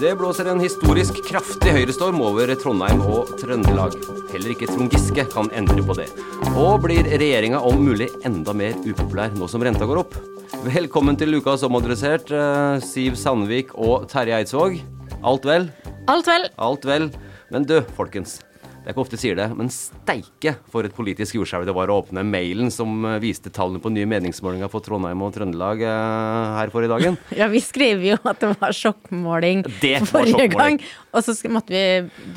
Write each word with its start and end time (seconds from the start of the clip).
Det 0.00 0.14
blåser 0.16 0.48
en 0.48 0.60
historisk 0.62 1.18
kraftig 1.26 1.74
høyrestorm 1.76 2.22
over 2.24 2.48
Trondheim 2.56 3.02
og 3.04 3.34
Trøndelag. 3.36 3.98
Heller 4.30 4.54
ikke 4.54 4.70
Trond 4.70 4.94
Giske 4.94 5.26
kan 5.28 5.50
endre 5.52 5.84
på 5.84 5.96
det. 5.98 6.06
Og 6.54 6.80
blir 6.86 7.04
regjeringa 7.04 7.60
om 7.68 7.82
mulig 7.84 8.08
enda 8.24 8.54
mer 8.56 8.78
upopulær 8.80 9.36
nå 9.36 9.50
som 9.52 9.60
renta 9.60 9.84
går 9.84 10.00
opp? 10.06 10.16
Velkommen 10.64 11.20
til 11.20 11.34
Lukas 11.36 11.66
omadressert, 11.68 12.32
eh, 12.32 12.80
Siv 12.80 13.20
Sandvik 13.20 13.76
og 13.76 14.08
Terje 14.08 14.40
Eidsvåg. 14.40 14.80
Alt 15.20 15.44
vel? 15.44 15.68
Alt 16.08 16.32
vel. 16.32 16.48
Alt 16.56 16.88
vel. 16.88 17.10
Men 17.52 17.68
du, 17.68 17.82
folkens. 17.92 18.40
Det 18.80 18.88
er 18.88 18.94
ikke 18.94 19.02
ofte 19.02 19.16
jeg 19.18 19.20
sier 19.20 19.36
det, 19.36 19.44
men 19.58 19.68
steike 19.68 20.54
for 20.72 20.86
et 20.88 20.94
politisk 20.96 21.36
jordskjelv 21.36 21.66
det 21.68 21.74
var 21.76 21.90
å 21.92 21.98
åpne 22.00 22.22
mailen 22.24 22.70
som 22.72 23.04
eh, 23.04 23.18
viste 23.20 23.50
tallene 23.52 23.78
på 23.84 23.90
nye 23.92 24.08
meningsmålinger 24.08 24.70
for 24.72 24.80
Trondheim 24.82 25.20
og 25.26 25.34
Trøndelag 25.34 25.82
her 25.84 26.54
her 26.56 26.72
forrige 26.72 26.94
dagen. 26.94 27.18
Ja, 27.40 27.50
vi 27.52 27.60
skrev 27.60 28.00
jo 28.06 28.16
at 28.16 28.40
det 28.40 28.54
var 28.56 28.72
sjokkmåling 28.74 29.66
Det 29.82 29.92
var 30.00 30.08
forrige 30.08 30.32
sjokkmåling. 30.46 30.80
gang, 30.80 30.94
og 31.12 31.26
så 31.26 31.34
måtte 31.52 31.74
vi 31.76 31.82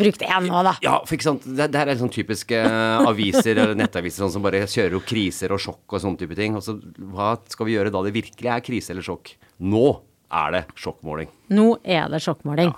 bruke 0.01 0.19
det 0.19 0.27
igjen 0.27 0.49
nå, 0.51 0.63
da. 0.67 0.73
Ja, 0.83 0.97
for 1.07 1.15
ikke 1.15 1.29
sant. 1.29 1.47
Det, 1.47 1.69
det 1.71 1.79
her 1.79 1.91
er 1.93 2.01
sånn 2.01 2.11
typiske 2.13 2.59
aviser 3.07 3.53
eller 3.63 3.79
nettaviser 3.79 4.25
sånn 4.25 4.33
som 4.35 4.43
bare 4.43 4.65
kjører 4.67 4.97
opp 4.99 5.07
kriser 5.09 5.55
og 5.55 5.61
sjokk 5.63 5.95
og 5.95 6.03
sånne 6.03 6.19
type 6.25 6.35
ting. 6.37 6.57
Og 6.59 6.65
så 6.65 6.75
hva 7.13 7.37
skal 7.55 7.69
vi 7.71 7.77
gjøre 7.77 7.93
da 7.95 8.03
det 8.03 8.13
virkelig 8.19 8.51
er 8.51 8.65
krise 8.67 8.91
eller 8.93 9.07
sjokk? 9.07 9.31
Nå 9.63 9.85
er 10.33 10.57
det 10.57 10.63
sjokkmåling. 10.75 11.31
Nå 11.55 11.69
er 11.87 12.11
det 12.11 12.19
sjokkmåling. 12.27 12.75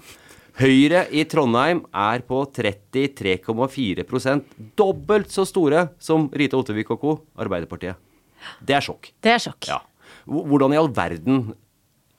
Høyre 0.56 1.02
i 1.12 1.26
Trondheim 1.28 1.82
er 1.92 2.22
på 2.24 2.46
33,4% 2.56 4.46
Dobbelt 4.80 5.34
så 5.34 5.44
store 5.48 5.90
som 6.00 6.30
Rita 6.32 6.56
Ottervik 6.62 6.94
og 6.96 7.02
co. 7.02 7.16
Arbeiderpartiet. 7.44 7.98
Det 8.64 8.78
er 8.78 8.86
sjokk. 8.86 9.10
Det 9.26 9.34
er 9.36 9.42
sjokk. 9.50 9.68
Ja. 9.68 9.82
Hvordan 10.26 10.74
i 10.74 10.80
all 10.80 10.88
verden 10.96 11.50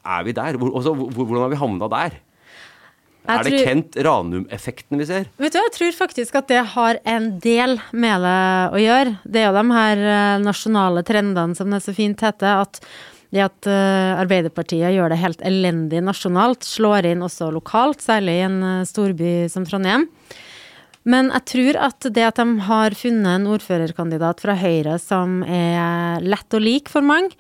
er 0.06 0.22
vi 0.26 0.32
der? 0.36 0.58
Altså, 0.60 0.92
hvor- 0.94 1.10
hvordan 1.26 1.42
har 1.46 1.48
vi 1.54 1.56
havna 1.62 1.88
der? 1.88 2.10
Jeg 3.26 3.38
er 3.38 3.42
det 3.42 3.52
tror- 3.52 3.64
Kent 3.66 3.96
Ranum-effekten 4.06 4.98
vi 4.98 5.04
ser? 5.06 5.24
Vet 5.38 5.52
du, 5.52 5.58
jeg 5.58 5.72
tror 5.72 5.92
faktisk 6.06 6.34
at 6.36 6.46
det 6.46 6.64
har 6.66 6.98
en 7.04 7.38
del 7.40 7.80
med 7.92 8.20
det 8.22 8.70
å 8.70 8.78
gjøre. 8.78 9.18
Det 9.26 9.40
er 9.42 9.46
jo 9.50 9.62
de 9.62 9.72
her 9.72 9.96
eh, 9.96 10.38
nasjonale 10.44 11.02
trendene 11.02 11.56
som 11.56 11.68
det 11.70 11.82
så 11.82 11.92
fint 11.94 12.20
heter, 12.20 12.60
at 12.62 12.80
det 13.36 13.44
at 13.44 13.68
eh, 13.68 14.16
Arbeiderpartiet 14.16 14.94
gjør 14.94 15.12
det 15.12 15.20
helt 15.20 15.44
elendig 15.44 16.00
nasjonalt, 16.04 16.64
slår 16.66 17.10
inn 17.12 17.24
også 17.26 17.50
lokalt, 17.54 18.02
særlig 18.04 18.38
i 18.38 18.46
en 18.46 18.58
eh, 18.64 18.86
storby 18.88 19.32
som 19.52 19.66
Trondheim. 19.68 20.08
Men 21.06 21.30
jeg 21.30 21.46
tror 21.52 21.78
at 21.86 22.08
det 22.10 22.24
at 22.26 22.40
de 22.40 22.66
har 22.66 22.96
funnet 22.98 23.36
en 23.36 23.48
ordførerkandidat 23.52 24.42
fra 24.42 24.56
Høyre 24.58 24.96
som 24.98 25.38
er 25.44 26.25
lett 26.25 26.56
å 26.56 26.62
like 26.62 26.91
for 26.91 27.06
mange, 27.06 27.36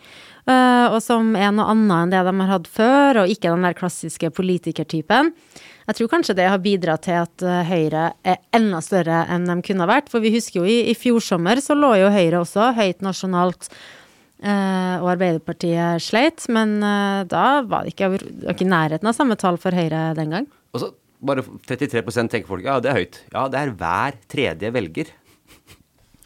eh, 0.46 0.86
og 0.86 1.00
som 1.02 1.32
er 1.34 1.50
noe 1.56 1.72
annet 1.72 1.96
enn 1.96 2.14
det 2.14 2.22
de 2.28 2.36
har 2.44 2.52
hatt 2.52 2.70
før, 2.70 3.22
og 3.24 3.32
ikke 3.32 3.50
den 3.50 3.66
der 3.66 3.78
klassiske 3.78 4.30
politikertypen, 4.36 5.32
jeg 5.86 5.98
tror 6.00 6.10
kanskje 6.10 6.34
det 6.34 6.46
har 6.50 6.62
bidratt 6.62 7.04
til 7.06 7.20
at 7.20 7.42
Høyre 7.68 8.08
er 8.26 8.40
enda 8.58 8.80
større 8.82 9.20
enn 9.30 9.44
de 9.46 9.54
kunne 9.62 9.84
ha 9.84 9.92
vært. 9.92 10.08
For 10.10 10.18
vi 10.18 10.32
husker 10.34 10.58
jo 10.58 10.66
i, 10.66 10.80
i 10.90 10.96
fjor 10.98 11.22
sommer 11.22 11.60
så 11.62 11.76
lå 11.78 11.92
jo 12.00 12.08
Høyre 12.10 12.40
også 12.40 12.72
høyt 12.74 13.04
nasjonalt, 13.06 13.68
og 14.44 15.10
Arbeiderpartiet 15.14 16.02
sleit. 16.04 16.44
Men 16.52 16.76
eh, 16.84 17.24
da 17.30 17.46
var 17.66 17.86
det 17.86 17.94
ikke 17.94 18.64
i 18.64 18.68
nærheten 18.68 19.08
av 19.08 19.16
samme 19.16 19.38
tall 19.40 19.60
for 19.60 19.76
Høyre 19.76 20.10
den 20.18 20.34
gang. 20.34 20.48
Og 20.76 20.82
så 20.82 20.92
bare 21.26 21.44
33% 21.68 22.32
tenker 22.32 22.50
folk 22.50 22.66
ja, 22.66 22.76
det 22.82 22.92
er 22.92 23.00
høyt. 23.00 23.20
Ja, 23.32 23.46
det 23.52 23.62
er 23.62 23.72
hver 23.80 24.18
tredje 24.30 24.72
velger. 24.74 25.12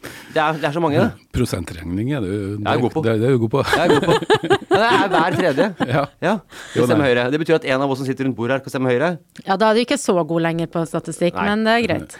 Det 0.01 0.39
er, 0.41 0.57
det 0.57 0.67
er 0.69 0.73
så 0.73 0.81
mange, 0.83 0.97
det. 1.01 1.25
Prosentregning 1.35 2.11
er 2.15 2.23
du, 2.23 2.31
det, 2.57 2.67
er 2.67 2.81
god 2.81 2.93
på. 2.93 3.03
Det, 3.05 3.13
det 3.21 3.27
er 3.27 3.35
du 3.35 3.41
god 3.43 3.51
på. 3.53 3.63
Jeg 3.69 3.83
er 3.83 3.93
god 3.93 4.07
på. 4.07 4.57
Ja, 4.71 5.05
det 5.05 5.17
er 5.17 5.21
hver 5.21 5.35
tredje. 5.35 5.65
Ja. 5.91 6.03
Ja, 6.23 6.31
det 6.73 6.85
stemmer. 6.87 7.05
Høyre. 7.05 7.25
Det 7.33 7.39
betyr 7.41 7.57
at 7.59 7.65
en 7.69 7.83
av 7.83 7.91
oss 7.91 7.99
som 8.01 8.07
sitter 8.07 8.25
rundt 8.25 8.37
bordet 8.37 8.55
her, 8.55 8.63
kan 8.63 8.73
stemme 8.73 8.89
Høyre. 8.89 9.09
Ja, 9.43 9.57
da 9.59 9.69
er 9.69 9.77
du 9.77 9.81
ikke 9.83 9.97
så 10.01 10.15
god 10.27 10.45
lenger 10.45 10.69
på 10.71 10.83
statistikk, 10.89 11.35
Nei. 11.37 11.45
men 11.49 11.67
det 11.67 11.75
er 11.75 11.85
greit. 11.85 12.15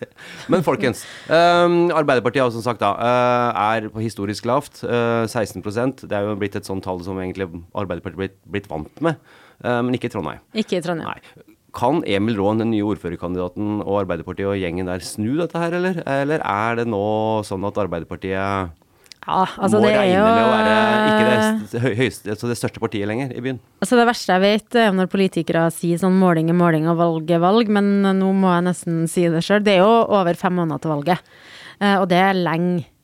Men 0.52 0.64
folkens, 0.66 1.02
um, 1.28 1.90
Arbeiderpartiet 1.96 2.44
har 2.44 2.54
som 2.54 2.64
sagt 2.64 2.80
da, 2.80 2.92
uh, 2.96 3.74
er 3.74 3.90
på 3.92 4.04
historisk 4.04 4.46
lavt. 4.48 4.80
Uh, 4.86 5.26
16% 5.26 6.06
Det 6.06 6.16
er 6.16 6.30
jo 6.30 6.38
blitt 6.38 6.56
et 6.56 6.68
sånt 6.68 6.84
tall 6.86 7.02
som 7.04 7.18
egentlig 7.20 7.50
Arbeiderpartiet 7.74 8.22
blitt, 8.22 8.38
blitt 8.46 8.70
vant 8.70 9.04
med, 9.04 9.20
uh, 9.66 9.82
men 9.82 9.98
ikke 9.98 10.08
i 10.08 10.14
Trondheim. 10.14 10.42
Ikke 10.56 10.78
i 10.78 10.84
Trondheim. 10.84 11.12
Nei. 11.12 11.55
Kan 11.76 12.00
Emil 12.08 12.38
Raan, 12.40 12.62
den 12.62 12.72
nye 12.72 12.86
ordførerkandidaten, 12.88 13.82
og 13.84 14.00
Arbeiderpartiet 14.04 14.48
og 14.48 14.58
gjengen 14.60 14.88
der 14.88 15.04
snu 15.04 15.34
dette 15.42 15.60
her, 15.60 15.76
eller? 15.76 16.00
Eller 16.08 16.40
er 16.40 16.80
det 16.80 16.86
nå 16.88 17.04
sånn 17.46 17.66
at 17.68 17.80
Arbeiderpartiet 17.84 18.36
Ja, 19.26 19.42
altså 19.58 19.80
må 19.80 19.82
det 19.84 19.92
er 19.92 20.00
regne 20.00 20.14
jo 20.14 20.26
med 20.30 20.44
å 20.44 20.50
være 20.54 20.76
ikke 21.10 21.26
det, 21.74 21.82
høyeste, 21.98 22.30
altså 22.32 22.50
det 22.50 22.56
største 22.60 22.80
partiet 22.80 23.10
lenger 23.10 23.34
i 23.34 23.42
byen? 23.44 23.58
Altså 23.82 23.98
Det 23.98 24.06
verste 24.08 24.36
jeg 24.36 24.44
vet, 24.44 24.78
er 24.80 24.94
når 24.94 25.10
politikere 25.12 25.66
sier 25.74 26.00
sånn 26.00 26.16
måling 26.20 26.52
er 26.52 26.56
måling 26.56 26.88
og 26.92 27.00
valg 27.02 27.34
er 27.34 27.42
valg, 27.42 27.68
men 27.68 27.92
nå 28.20 28.30
må 28.32 28.54
jeg 28.54 28.66
nesten 28.70 29.04
si 29.10 29.26
det 29.32 29.44
sjøl. 29.44 29.64
Det 29.66 29.76
er 29.76 29.84
jo 29.84 29.92
over 30.16 30.38
fem 30.38 30.56
måneder 30.56 30.84
til 30.84 30.94
valget, 30.94 31.36
Eh, 31.76 31.96
og 32.00 32.06
det 32.08 32.20
er 32.20 32.38
lenge 32.38 32.78
eh, 32.80 32.95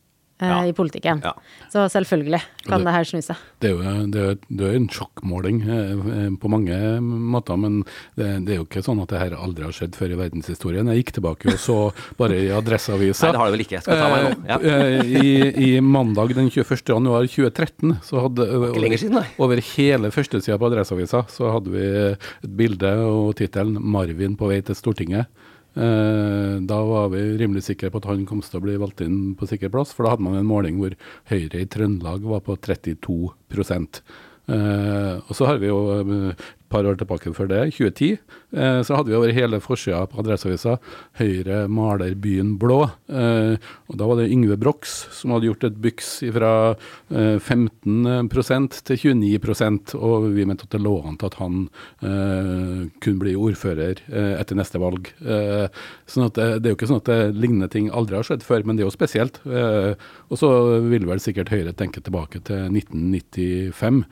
Ja. 0.42 0.58
i 0.66 0.72
politikken. 0.72 1.20
Ja. 1.24 1.32
Så 1.72 1.86
selvfølgelig 1.92 2.42
kan 2.66 2.80
det- 2.80 2.86
det 2.86 2.94
her 2.94 3.04
snu 3.04 3.20
seg. 3.22 3.36
Det 3.60 3.70
er 3.70 3.74
jo 3.76 4.06
det 4.10 4.22
er, 4.22 4.38
det 4.50 4.66
er 4.70 4.74
en 4.76 4.88
sjokkmåling 4.88 5.62
eh, 5.62 5.92
eh, 6.24 6.30
på 6.40 6.50
mange 6.50 6.76
måter, 7.00 7.56
men 7.58 7.82
det, 8.16 8.44
det 8.46 8.54
er 8.54 8.58
jo 8.60 8.64
ikke 8.66 8.82
sånn 8.82 9.00
at 9.02 9.08
det 9.08 9.20
her 9.20 9.36
aldri 9.38 9.64
har 9.64 9.72
skjedd 9.72 9.94
før 9.94 10.12
i 10.12 10.18
verdenshistorien. 10.18 10.88
Jeg 10.92 11.04
gikk 11.04 11.12
tilbake 11.20 11.46
og 11.52 11.58
så 11.62 11.78
bare 12.18 12.38
i 12.40 12.48
Adresseavisa. 12.50 13.26
Nei, 13.28 13.32
det 13.32 13.40
har 13.40 13.46
det 13.50 13.54
vel 13.56 13.64
ikke. 13.66 13.76
Jeg 13.78 13.82
skal 13.82 14.02
ta 14.02 14.08
meg 14.10 14.22
nå. 14.24 14.48
Ja. 14.48 14.58
Eh, 14.58 14.98
eh, 14.98 15.22
I, 15.22 15.76
I 15.76 15.80
mandag 15.80 16.34
den 16.34 16.50
21. 16.50 16.82
januar 16.92 17.26
2013 17.26 17.98
så 18.02 18.20
hadde 18.26 18.48
over, 18.50 18.96
siden, 18.98 19.24
over 19.38 19.56
hele 19.76 20.10
førstesida 20.10 20.58
på 20.58 20.66
Adresseavisa 20.70 21.24
så 21.30 21.52
hadde 21.54 21.70
vi 21.72 21.86
et 22.12 22.56
bilde 22.56 22.90
og 23.06 23.34
tittelen 23.38 23.78
'Marvin 23.78 24.36
på 24.36 24.48
vei 24.48 24.60
til 24.62 24.74
Stortinget'. 24.74 25.26
Eh, 25.72 26.56
da 26.68 26.78
var 26.84 27.08
vi 27.14 27.22
rimelig 27.40 27.64
sikre 27.64 27.88
på 27.92 28.02
at 28.02 28.10
han 28.10 28.26
kom 28.28 28.42
til 28.44 28.60
å 28.60 28.64
bli 28.64 28.76
valgt 28.80 29.00
inn 29.04 29.32
på 29.38 29.48
sikker 29.48 29.72
plass, 29.72 29.94
for 29.96 30.04
da 30.04 30.14
hadde 30.14 30.26
man 30.26 30.36
en 30.36 30.48
måling 30.48 30.76
hvor 30.80 30.96
Høyre 31.32 31.62
i 31.62 31.70
Trøndelag 31.70 32.26
var 32.28 32.44
på 32.44 32.58
32 32.60 33.32
Eh, 34.52 35.16
og 35.22 35.36
så 35.38 35.46
har 35.46 35.60
vi 35.62 35.68
jo 35.70 35.78
eh, 35.94 36.46
par 36.72 36.88
år 36.88 36.98
tilbake 37.00 37.34
før 37.36 37.50
det, 37.52 37.62
2010, 37.76 38.18
eh, 38.56 38.80
så 38.86 38.98
hadde 38.98 39.12
vi 39.12 39.18
over 39.18 39.34
hele 39.36 39.60
forsida 39.62 40.04
på 40.10 40.22
Adresseavisa 40.22 40.78
'Høyre 41.20 41.66
maler 41.68 42.16
byen 42.16 42.56
blå'. 42.58 42.90
Eh, 43.12 43.56
og 43.88 43.98
da 44.00 44.08
var 44.08 44.20
det 44.20 44.30
Yngve 44.32 44.56
Brox 44.56 45.06
som 45.12 45.34
hadde 45.34 45.50
gjort 45.50 45.68
et 45.68 45.80
byks 45.84 46.10
fra 46.34 46.52
eh, 47.12 47.38
15% 47.38 48.82
til 48.88 48.96
29% 49.02 49.94
og 49.98 50.28
vi 50.34 50.46
mente 50.48 50.66
at 50.66 50.74
det 50.74 50.82
lå 50.82 50.94
an 51.06 51.18
til 51.20 51.30
at 51.30 51.38
han 51.40 51.58
eh, 52.02 52.88
kunne 53.02 53.22
bli 53.22 53.34
ordfører 53.38 54.02
eh, 54.08 54.34
etter 54.40 54.58
neste 54.58 54.80
valg. 54.82 55.12
Eh, 55.22 55.66
sånn 56.10 56.28
at 56.28 56.38
det, 56.38 56.48
det 56.62 56.70
er 56.70 56.74
jo 56.74 56.80
ikke 56.80 56.90
sånn 56.90 57.02
at 57.02 57.10
det 57.10 57.20
lignende 57.36 57.70
ting 57.72 57.90
aldri 57.92 58.18
har 58.18 58.28
skjedd 58.28 58.46
før, 58.46 58.66
men 58.66 58.78
det 58.78 58.84
er 58.84 58.90
jo 58.90 58.94
spesielt. 58.94 59.40
Og 59.46 60.38
så 60.38 60.50
vil 60.84 61.06
vel 61.08 61.22
sikkert 61.22 61.52
Høyre 61.52 61.74
tenke 61.76 62.02
tilbake 62.04 62.42
til 62.46 62.68
1995 62.70 64.02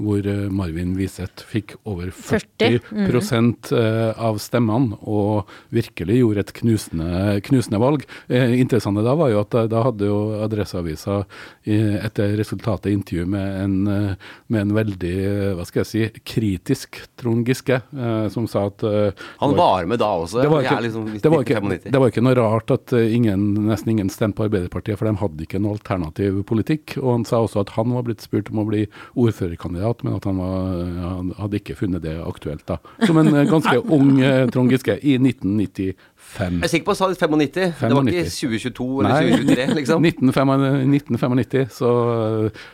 hvor 0.00 0.24
eh, 0.26 0.48
Marvin 0.50 0.94
Wiseth 0.98 1.44
fikk 1.50 1.76
over 1.84 2.10
40, 2.10 2.80
40, 2.88 3.70
Mm. 3.70 4.14
av 4.20 4.38
stemmene 4.42 4.96
og 5.08 5.48
virkelig 5.74 6.16
gjorde 6.20 6.42
et 6.44 6.52
knusende, 6.56 7.40
knusende 7.46 7.78
valg. 7.80 8.04
Eh, 8.28 8.54
interessante 8.60 9.02
da 9.04 9.14
var 9.18 9.30
jo 9.32 9.40
at 9.42 9.50
da, 9.54 9.66
da 9.70 9.82
hadde 9.86 10.08
jo 10.08 10.18
Adresseavisa 10.44 11.20
eh, 11.66 11.98
etter 12.06 12.34
resultatet 12.40 12.90
intervju 12.92 13.26
med 13.30 13.60
en, 13.64 13.76
eh, 13.86 14.14
med 14.48 14.60
en 14.66 14.74
veldig, 14.76 15.12
eh, 15.26 15.54
hva 15.58 15.66
skal 15.68 15.82
jeg 15.84 15.90
si, 15.90 16.20
kritisk 16.24 17.00
Trond 17.20 17.46
Giske, 17.46 17.80
eh, 17.92 18.28
som 18.32 18.46
sa 18.50 18.66
at 18.70 18.82
eh, 18.86 19.12
Han 19.40 19.56
var 19.58 19.86
med 19.90 19.98
da 20.00 20.10
også. 20.24 20.42
det 20.42 20.50
var, 20.50 20.62
Jeg 20.62 20.70
er 20.72 20.76
ikke, 20.76 20.86
liksom 20.88 21.04
det, 21.20 21.30
var 21.30 21.44
ikke, 21.44 21.90
det 21.90 22.00
var 22.00 22.08
ikke 22.14 22.22
noe 22.24 22.34
rart 22.38 22.70
at 22.70 22.92
eh, 22.96 23.10
ingen, 23.16 23.48
nesten 23.68 23.90
ingen 23.96 24.10
stemte 24.12 24.36
på 24.40 24.46
Arbeiderpartiet, 24.48 24.98
for 25.00 25.08
de 25.10 25.16
hadde 25.20 25.42
ikke 25.46 25.60
noe 25.60 25.76
alternativ 25.78 26.42
politikk. 26.46 26.96
Og 27.02 27.12
han 27.18 27.24
sa 27.28 27.42
også 27.44 27.60
at 27.64 27.70
han 27.76 27.90
var 27.92 28.02
blitt 28.06 28.22
spurt 28.22 28.50
om 28.52 28.62
å 28.62 28.68
bli 28.68 28.86
ordførerkandidat 29.18 29.89
kandidat, 29.90 30.02
men 30.02 30.16
at 30.16 30.24
han, 30.24 30.36
var, 30.36 31.08
han 31.08 31.32
hadde 31.38 31.58
ikke 31.60 31.76
funnet 31.76 32.02
det 32.02 32.16
aktuelt 32.22 32.66
da. 32.66 32.78
Som 33.06 33.18
en 33.18 33.34
eh, 33.34 33.48
ganske 33.48 33.78
ung 33.96 34.20
eh, 34.20 34.48
Trond 34.50 34.70
Giske 34.70 34.98
i 35.02 35.16
1995. 35.18 35.96
Jeg 36.40 36.62
er 36.62 36.70
sikker 36.70 36.86
på 36.86 36.92
at 36.94 37.00
han 37.00 37.14
sa 37.14 37.26
95. 37.26 37.74
Det 37.80 37.90
var 37.96 38.10
ikke 38.10 38.24
2022 38.30 38.88
eller 39.00 39.30
2023, 39.30 39.66
liksom. 39.80 40.04
1995, 40.10 41.70
så, 41.74 41.90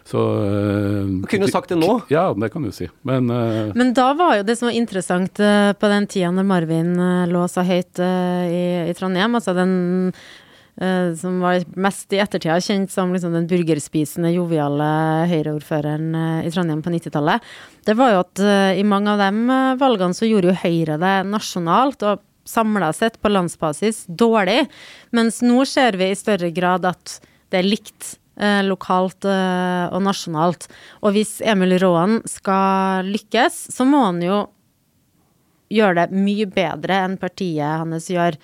så 0.04 0.22
Du 1.22 1.26
kunne 1.30 1.46
jo 1.46 1.52
sagt 1.52 1.70
det 1.70 1.78
nå. 1.80 2.00
Ja, 2.12 2.32
det 2.36 2.50
kan 2.52 2.66
du 2.66 2.72
si. 2.74 2.88
Men, 3.06 3.30
uh, 3.30 3.72
Men 3.76 3.94
da 3.96 4.10
var 4.18 4.40
jo 4.40 4.46
det 4.46 4.58
som 4.58 4.68
var 4.68 4.76
interessant 4.76 5.40
uh, 5.40 5.72
på 5.72 5.92
den 5.92 6.08
tida 6.10 6.32
når 6.34 6.48
Marvin 6.48 6.96
uh, 6.98 7.28
lå 7.30 7.46
så 7.48 7.64
høyt 7.66 8.02
i, 8.02 8.90
i, 8.90 8.96
Trondheim, 8.98 9.38
altså 9.38 9.54
den 9.56 9.72
som 11.16 11.38
var 11.40 11.62
mest 11.80 12.12
i 12.12 12.18
ettertida 12.20 12.58
kjent 12.60 12.90
som 12.92 13.08
liksom 13.14 13.32
den 13.32 13.46
burgerspisende, 13.48 14.28
joviale 14.34 14.88
Høyre-ordføreren 15.30 16.10
i 16.44 16.50
Trondheim 16.52 16.82
på 16.84 16.92
90-tallet, 16.92 17.46
det 17.88 17.94
var 17.96 18.12
jo 18.12 18.18
at 18.20 18.42
i 18.76 18.84
mange 18.84 19.14
av 19.14 19.22
de 19.24 19.56
valgene 19.80 20.18
så 20.18 20.28
gjorde 20.28 20.52
jo 20.52 20.58
Høyre 20.60 20.98
det 21.00 21.14
nasjonalt. 21.30 22.04
og 22.04 22.20
samla 22.46 22.92
sett 22.92 23.20
på 23.22 23.30
landsbasis 23.32 24.04
dårlig, 24.06 24.66
mens 25.14 25.42
nå 25.42 25.64
ser 25.68 25.98
vi 25.98 26.10
i 26.12 26.18
større 26.18 26.52
grad 26.54 26.86
at 26.88 27.18
det 27.50 27.60
er 27.60 27.68
likt 27.68 28.16
eh, 28.40 28.62
lokalt 28.66 29.26
eh, 29.28 29.86
og 29.90 30.02
nasjonalt. 30.06 30.68
Og 31.02 31.16
hvis 31.16 31.38
Emil 31.44 31.76
Råen 31.82 32.20
skal 32.28 33.06
lykkes, 33.10 33.66
så 33.74 33.86
må 33.88 34.04
han 34.06 34.22
jo 34.24 34.44
gjøre 35.72 36.06
det 36.06 36.22
mye 36.22 36.46
bedre 36.46 37.00
enn 37.02 37.16
partiet 37.18 37.80
hans 37.82 38.06
gjør 38.10 38.38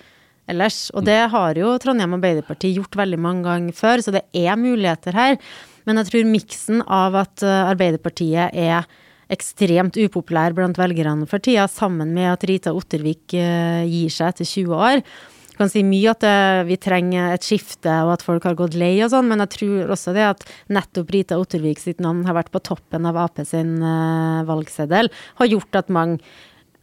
ellers. 0.51 0.87
Og 0.93 1.05
det 1.07 1.19
har 1.33 1.59
jo 1.59 1.75
Trondheim 1.81 2.17
Arbeiderparti 2.17 2.73
gjort 2.77 2.97
veldig 2.99 3.19
mange 3.21 3.47
ganger 3.47 3.77
før, 3.77 4.03
så 4.03 4.13
det 4.15 4.25
er 4.35 4.59
muligheter 4.59 5.15
her. 5.17 5.39
Men 5.87 5.99
jeg 5.99 6.11
tror 6.11 6.31
miksen 6.31 6.83
av 6.87 7.17
at 7.23 7.43
eh, 7.43 7.71
Arbeiderpartiet 7.73 8.55
er 8.55 8.87
ekstremt 9.33 9.97
upopulær 9.97 10.53
blant 10.55 10.77
velgerne 10.77 11.27
for 11.29 11.41
tida, 11.43 11.67
sammen 11.71 12.11
med 12.15 12.27
at 12.35 12.43
Rita 12.45 12.73
Ottervik 12.75 13.33
uh, 13.39 13.81
gir 13.87 14.11
seg 14.13 14.33
etter 14.33 14.45
20 14.45 14.75
år. 14.75 14.99
Jeg 14.99 15.57
kan 15.57 15.71
si 15.71 15.81
mye 15.87 16.11
at 16.11 16.25
uh, 16.27 16.59
vi 16.67 16.77
trenger 16.77 17.31
et 17.33 17.47
skifte 17.47 17.95
og 18.03 18.11
at 18.17 18.25
folk 18.25 18.45
har 18.45 18.57
gått 18.59 18.77
lei 18.77 18.91
og 19.01 19.09
sånn, 19.13 19.31
men 19.31 19.41
jeg 19.45 19.53
tror 19.55 19.93
også 19.95 20.13
det 20.13 20.27
at 20.27 20.45
nettopp 20.75 21.15
Rita 21.15 21.39
Ottervik 21.41 21.81
sitt 21.81 22.03
navn 22.03 22.27
har 22.27 22.37
vært 22.37 22.51
på 22.53 22.61
toppen 22.67 23.07
av 23.09 23.17
Ap 23.23 23.41
sin 23.47 23.79
valgseddel, 24.45 25.09
har 25.39 25.49
gjort 25.55 25.81
at 25.81 25.89
mange 25.93 26.19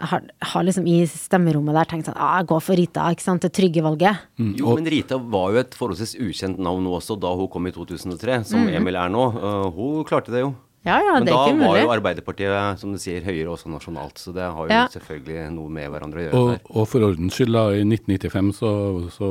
har, 0.00 0.24
har, 0.52 0.64
liksom 0.64 0.86
i 0.88 1.02
stemmerommet 1.08 1.76
der 1.76 1.90
tenkt 1.90 2.08
sånn 2.08 2.18
ah, 2.20 2.40
gå 2.46 2.56
for 2.64 2.78
Rita, 2.78 3.06
ikke 3.12 3.24
sant, 3.24 3.44
det 3.44 3.52
trygge 3.56 3.84
valget. 3.84 4.24
Mm. 4.40 4.54
Jo, 4.60 4.74
men 4.78 4.88
Rita 4.94 5.20
var 5.20 5.52
jo 5.54 5.62
et 5.62 5.76
forholdsvis 5.76 6.16
ukjent 6.20 6.60
navn 6.62 6.88
også 6.90 7.18
da 7.20 7.32
hun 7.36 7.50
kom 7.52 7.68
i 7.68 7.74
2003, 7.74 8.40
som 8.48 8.64
mm. 8.64 8.74
Emil 8.80 8.98
er 9.00 9.12
nå. 9.12 9.26
Uh, 9.36 9.68
hun 9.76 10.06
klarte 10.08 10.32
det 10.34 10.44
jo. 10.44 10.54
Ja, 10.80 10.94
ja, 11.04 11.12
Men 11.12 11.26
det 11.28 11.32
er 11.34 11.42
ikke 11.44 11.56
mulig. 11.58 11.60
Men 11.60 11.66
da 11.66 11.68
var 11.68 11.78
jo 11.82 11.92
Arbeiderpartiet, 11.92 12.80
som 12.80 12.94
du 12.94 13.00
sier, 13.00 13.20
høyere 13.26 13.52
også 13.52 13.68
nasjonalt. 13.68 14.16
Så 14.22 14.32
det 14.32 14.46
har 14.46 14.64
jo 14.64 14.72
ja. 14.72 14.86
selvfølgelig 14.88 15.42
noe 15.52 15.72
med 15.76 15.90
hverandre 15.92 16.22
å 16.22 16.24
gjøre. 16.24 16.40
Og, 16.40 16.70
og 16.72 16.88
for 16.88 17.04
ordens 17.04 17.36
skyld, 17.36 17.52
da, 17.52 17.64
i 17.76 17.84
1995 17.84 18.50
så, 18.56 18.72
så, 19.12 19.30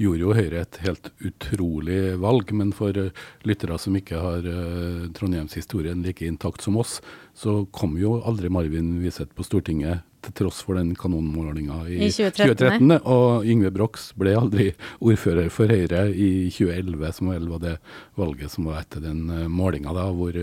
gjorde 0.00 0.24
jo 0.24 0.36
Høyre 0.40 0.64
et 0.64 0.80
helt 0.86 1.10
utrolig 1.28 2.00
valg. 2.22 2.54
Men 2.56 2.72
for 2.76 2.96
lyttere 3.44 3.80
som 3.82 3.98
ikke 4.00 4.24
har 4.24 4.48
uh, 4.48 5.10
Trondheimshistorien 5.16 6.00
like 6.06 6.24
intakt 6.24 6.64
som 6.64 6.80
oss, 6.80 6.98
så 7.36 7.60
kom 7.76 7.98
jo 8.00 8.16
aldri 8.24 8.48
Marvin 8.52 8.96
Wiseth 9.04 9.36
på 9.36 9.44
Stortinget 9.44 10.06
til 10.24 10.34
tross 10.36 10.60
for 10.66 10.78
den 10.78 10.92
kanonmålinga 10.98 11.78
i, 11.88 11.98
I 12.06 12.10
2013. 12.12 12.50
2013. 12.54 12.94
Og 13.14 13.46
Yngve 13.48 13.72
Brox 13.74 14.10
ble 14.18 14.34
aldri 14.38 14.66
ordfører 14.98 15.50
for 15.54 15.72
Høyre 15.72 16.06
i 16.12 16.30
2011, 16.52 17.12
som 17.16 17.32
vel 17.32 17.48
var 17.50 17.62
det 17.64 17.74
valget 18.20 18.54
som 18.54 18.68
var 18.70 18.82
etter 18.82 19.04
den 19.04 19.24
uh, 19.30 19.46
målinga, 19.50 19.94
da, 19.96 20.08
hvor, 20.14 20.36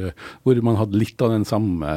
hvor, 0.43 0.63
man 0.65 0.79
hadde 0.79 0.99
litt 0.99 1.21
av 1.23 1.33
den 1.35 1.45
samme 1.47 1.93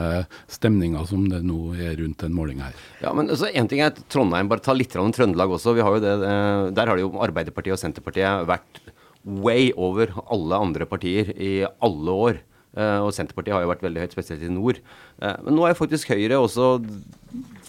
stemninga 0.50 1.06
som 1.09 1.27
det 1.32 1.43
nå 1.47 1.75
er 1.79 1.97
rundt 2.03 2.23
den 2.25 2.37
målinga 2.37 2.69
her. 2.69 2.87
Ja, 3.05 3.15
men 3.17 3.32
altså, 3.32 3.49
En 3.50 3.69
ting 3.71 3.83
er 3.83 3.94
at 3.94 4.03
Trondheim, 4.12 4.50
bare 4.50 4.65
ta 4.65 4.76
litt 4.76 4.94
om 5.00 5.12
Trøndelag 5.15 5.56
også. 5.56 5.75
vi 5.76 5.85
har 5.87 5.97
jo 5.97 6.05
det, 6.05 6.17
uh, 6.21 6.71
Der 6.76 6.91
har 6.91 6.99
det 6.99 7.06
jo 7.06 7.15
Arbeiderpartiet 7.21 7.76
og 7.76 7.83
Senterpartiet 7.83 8.47
vært 8.50 8.85
way 9.25 9.71
over 9.76 10.12
alle 10.33 10.56
andre 10.56 10.87
partier 10.88 11.33
i 11.37 11.61
alle 11.85 12.17
år. 12.29 12.41
Uh, 12.71 13.03
og 13.03 13.11
Senterpartiet 13.15 13.56
har 13.56 13.65
jo 13.65 13.71
vært 13.73 13.83
veldig 13.83 14.05
høyt, 14.05 14.12
spesielt 14.15 14.44
i 14.47 14.53
nord. 14.53 14.79
Uh, 15.19 15.35
men 15.47 15.56
nå 15.59 15.67
er 15.67 15.79
faktisk 15.79 16.12
Høyre 16.15 16.38
også 16.38 16.76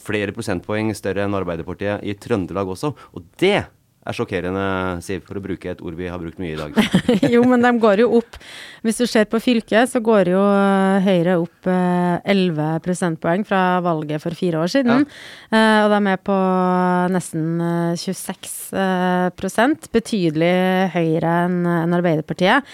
flere 0.04 0.34
prosentpoeng 0.36 0.92
større 0.98 1.26
enn 1.26 1.38
Arbeiderpartiet 1.38 2.04
i 2.04 2.18
Trøndelag 2.20 2.68
også. 2.74 2.94
Og 3.16 3.30
det 3.42 3.60
er 4.02 4.16
sjokkerende, 4.18 4.64
Siv, 5.06 5.22
for 5.28 5.38
å 5.38 5.44
bruke 5.44 5.70
et 5.70 5.82
ord 5.86 5.94
vi 5.98 6.08
har 6.10 6.18
brukt 6.22 6.40
mye 6.42 6.56
i 6.56 6.58
dag. 6.58 6.74
jo, 7.34 7.44
men 7.46 7.62
de 7.62 7.72
går 7.84 8.02
jo 8.02 8.08
opp. 8.18 8.38
Hvis 8.82 8.98
du 8.98 9.06
ser 9.06 9.28
på 9.30 9.38
fylket, 9.44 9.92
så 9.92 10.02
går 10.02 10.32
jo 10.34 10.42
eh, 10.42 11.06
Høyre 11.06 11.36
opp 11.44 11.70
11 11.70 12.82
prosentpoeng 12.86 13.46
fra 13.46 13.80
valget 13.86 14.24
for 14.24 14.34
fire 14.38 14.58
år 14.64 14.70
siden. 14.74 15.06
Ja. 15.06 15.86
Og 15.86 15.90
de 15.94 16.00
er 16.14 16.20
på 16.26 16.38
nesten 17.14 17.46
26% 18.02 19.92
Betydelig 19.94 20.56
høyere 20.96 21.32
enn 21.46 21.94
Arbeiderpartiet. 22.00 22.66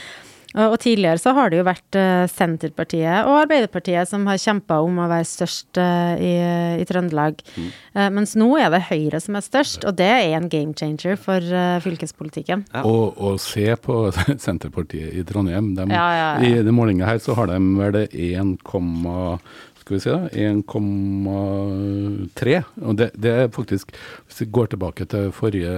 Og 0.56 0.78
tidligere 0.80 1.20
så 1.20 1.34
har 1.36 1.50
det 1.52 1.58
jo 1.60 1.66
vært 1.68 1.96
uh, 2.00 2.24
Senterpartiet 2.32 3.28
og 3.28 3.42
Arbeiderpartiet 3.44 4.08
som 4.10 4.26
har 4.30 4.38
kjempa 4.40 4.76
om 4.84 5.00
å 5.04 5.08
være 5.12 5.26
størst 5.28 5.78
uh, 5.82 6.16
i, 6.16 6.40
i, 6.80 6.86
Trøndelag. 6.88 7.42
Mm. 7.58 7.68
Uh, 7.98 8.10
mens 8.16 8.36
nå 8.40 8.48
er 8.62 8.70
det 8.72 8.88
Høyre 8.88 9.20
som 9.24 9.36
er 9.38 9.44
størst, 9.44 9.84
og 9.84 9.94
det 10.00 10.08
er 10.08 10.38
en 10.38 10.50
game 10.52 10.74
changer 10.78 11.16
for 11.20 11.42
fylkespolitikken. 11.84 12.66
Ja. 12.72 12.82
Og, 12.88 13.18
og, 13.18 13.40
se 13.44 13.76
på 13.84 14.12
Senterpartiet 14.46 15.14
i 15.20 15.24
Trondheim. 15.28 15.76
De, 15.78 15.84
ja, 15.92 16.08
ja, 16.16 16.30
I 16.40 16.64
den 16.64 16.76
målinga 16.78 17.06
her 17.10 17.20
så 17.24 17.32
har 17.38 17.46
de 17.52 17.58
vel 17.78 17.96
1, 18.08 18.58
skal 19.82 19.94
vi 19.94 20.00
si 20.04 20.10
da, 20.14 20.22
1,3. 20.32 22.56
Og 22.84 22.94
det, 23.00 23.08
det, 23.20 23.32
er 23.44 23.54
faktisk, 23.54 23.86
hvis 24.26 24.42
vi 24.46 24.54
går 24.58 24.68
tilbake 24.74 25.04
til 25.12 25.24
forrige 25.36 25.74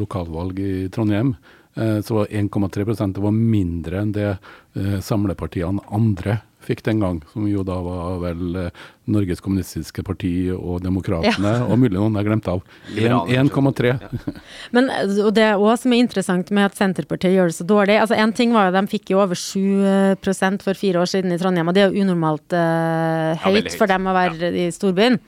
lokalvalg 0.00 0.54
i 0.64 0.66
Trondheim, 0.92 1.30
Eh, 1.38 1.57
så 2.02 2.20
var 2.20 2.26
1,3 2.26 3.12
det 3.14 3.22
var 3.22 3.34
mindre 3.34 4.02
enn 4.02 4.12
det 4.16 4.28
eh, 4.32 4.98
samlepartiene 5.04 5.84
andre 5.94 6.40
fikk 6.68 6.82
den 6.84 7.00
gang, 7.00 7.18
som 7.32 7.46
jo 7.48 7.62
da 7.66 7.76
var 7.84 8.18
vel 8.22 8.56
eh, 8.58 8.86
Norges 9.08 9.40
Kommunistiske 9.44 10.02
Parti 10.04 10.50
og 10.52 10.82
Demokratene, 10.84 11.52
ja. 11.60 11.64
og 11.64 11.78
mulig 11.80 11.96
noen 11.96 12.18
jeg 12.18 12.28
glemte 12.28 12.56
av. 12.56 12.64
1,3. 12.98 13.92
Ja. 13.94 14.10
Men 14.76 14.90
og 14.90 15.30
det 15.36 15.48
også 15.54 15.86
som 15.86 15.94
er 15.94 16.02
interessant 16.02 16.52
med 16.54 16.68
at 16.68 16.76
Senterpartiet 16.78 17.36
gjør 17.36 17.52
det 17.52 17.58
så 17.60 17.68
dårlig. 17.68 18.00
altså 18.02 18.18
En 18.18 18.34
ting 18.36 18.52
var 18.56 18.68
jo 18.68 18.76
de 18.76 18.84
fikk 18.90 19.14
jo 19.14 19.22
over 19.22 19.38
7% 19.38 20.66
for 20.66 20.78
fire 20.78 21.04
år 21.04 21.12
siden 21.14 21.32
i 21.32 21.40
Trondheim, 21.40 21.70
og 21.70 21.78
det 21.78 21.86
er 21.86 21.94
jo 21.94 22.04
unormalt 22.04 22.56
uh, 22.56 23.38
høyt, 23.46 23.62
ja, 23.62 23.64
høyt, 23.70 23.80
for 23.80 23.90
dem 23.90 24.10
å 24.10 24.16
være 24.16 24.52
i 24.66 24.68
storbyen. 24.74 25.18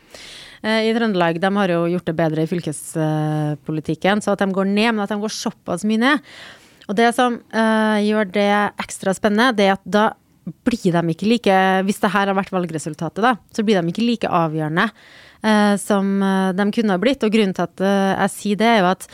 Eh, 0.60 0.90
i 0.90 0.94
Trøndelag. 0.96 1.40
De 1.40 1.50
har 1.56 1.72
jo 1.72 1.84
gjort 1.88 2.08
det 2.10 2.16
bedre 2.18 2.44
i 2.44 2.48
fylkespolitikken, 2.50 4.20
så 4.20 4.34
at 4.34 4.42
de 4.42 4.50
går 4.52 4.68
ned, 4.68 4.92
men 4.92 5.04
at 5.04 5.12
de 5.12 5.20
går 5.22 5.32
såpass 5.32 5.86
mye 5.88 6.02
ned. 6.02 6.32
Og 6.90 6.96
det 6.98 7.12
som 7.14 7.36
uh, 7.38 7.98
gjør 8.02 8.32
det 8.34 8.50
ekstra 8.82 9.14
spennende, 9.14 9.54
det 9.56 9.68
er 9.68 9.76
at 9.76 9.84
da 9.86 10.04
blir 10.66 10.90
de 10.96 11.12
ikke 11.12 11.28
like 11.28 11.56
Hvis 11.86 12.00
det 12.02 12.10
her 12.10 12.26
har 12.26 12.34
vært 12.34 12.50
valgresultatet, 12.50 13.20
da, 13.22 13.36
så 13.54 13.62
blir 13.62 13.78
de 13.78 13.92
ikke 13.92 14.02
like 14.02 14.26
avgjørende 14.26 14.88
uh, 14.90 15.76
som 15.78 16.08
de 16.56 16.66
kunne 16.74 16.96
ha 16.96 17.00
blitt. 17.00 17.22
Og 17.22 17.32
grunnen 17.32 17.54
til 17.54 17.68
at 17.68 17.84
uh, 17.84 18.16
jeg 18.24 18.34
sier 18.34 18.60
det, 18.60 18.72
er 18.72 18.82
jo 18.82 18.90
at 18.90 19.06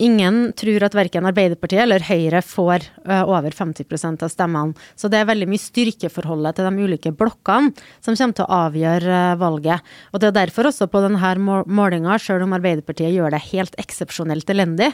Ingen 0.00 0.54
tror 0.56 0.86
at 0.86 0.94
verken 0.96 1.26
Arbeiderpartiet 1.28 1.82
eller 1.82 2.00
Høyre 2.06 2.40
får 2.40 2.86
over 3.04 3.52
50% 3.52 4.22
av 4.24 4.30
stemmene. 4.32 4.86
Så 4.96 5.10
det 5.12 5.18
er 5.20 5.28
veldig 5.28 5.48
mye 5.50 5.60
styrkeforholdet 5.60 6.56
til 6.56 6.68
de 6.68 6.86
ulike 6.86 7.12
blokkene 7.12 7.74
som 8.00 8.16
kommer 8.16 8.38
til 8.38 8.46
å 8.46 8.60
avgjøre 8.64 9.18
valget. 9.40 9.90
Og 10.14 10.22
det 10.22 10.30
er 10.30 10.38
derfor 10.38 10.70
også 10.70 10.88
på 10.88 11.02
denne 11.04 11.34
målinga, 11.68 12.16
sjøl 12.16 12.46
om 12.46 12.56
Arbeiderpartiet 12.56 13.12
gjør 13.12 13.34
det 13.34 13.42
helt 13.50 13.76
eksepsjonelt 13.82 14.48
elendig, 14.54 14.88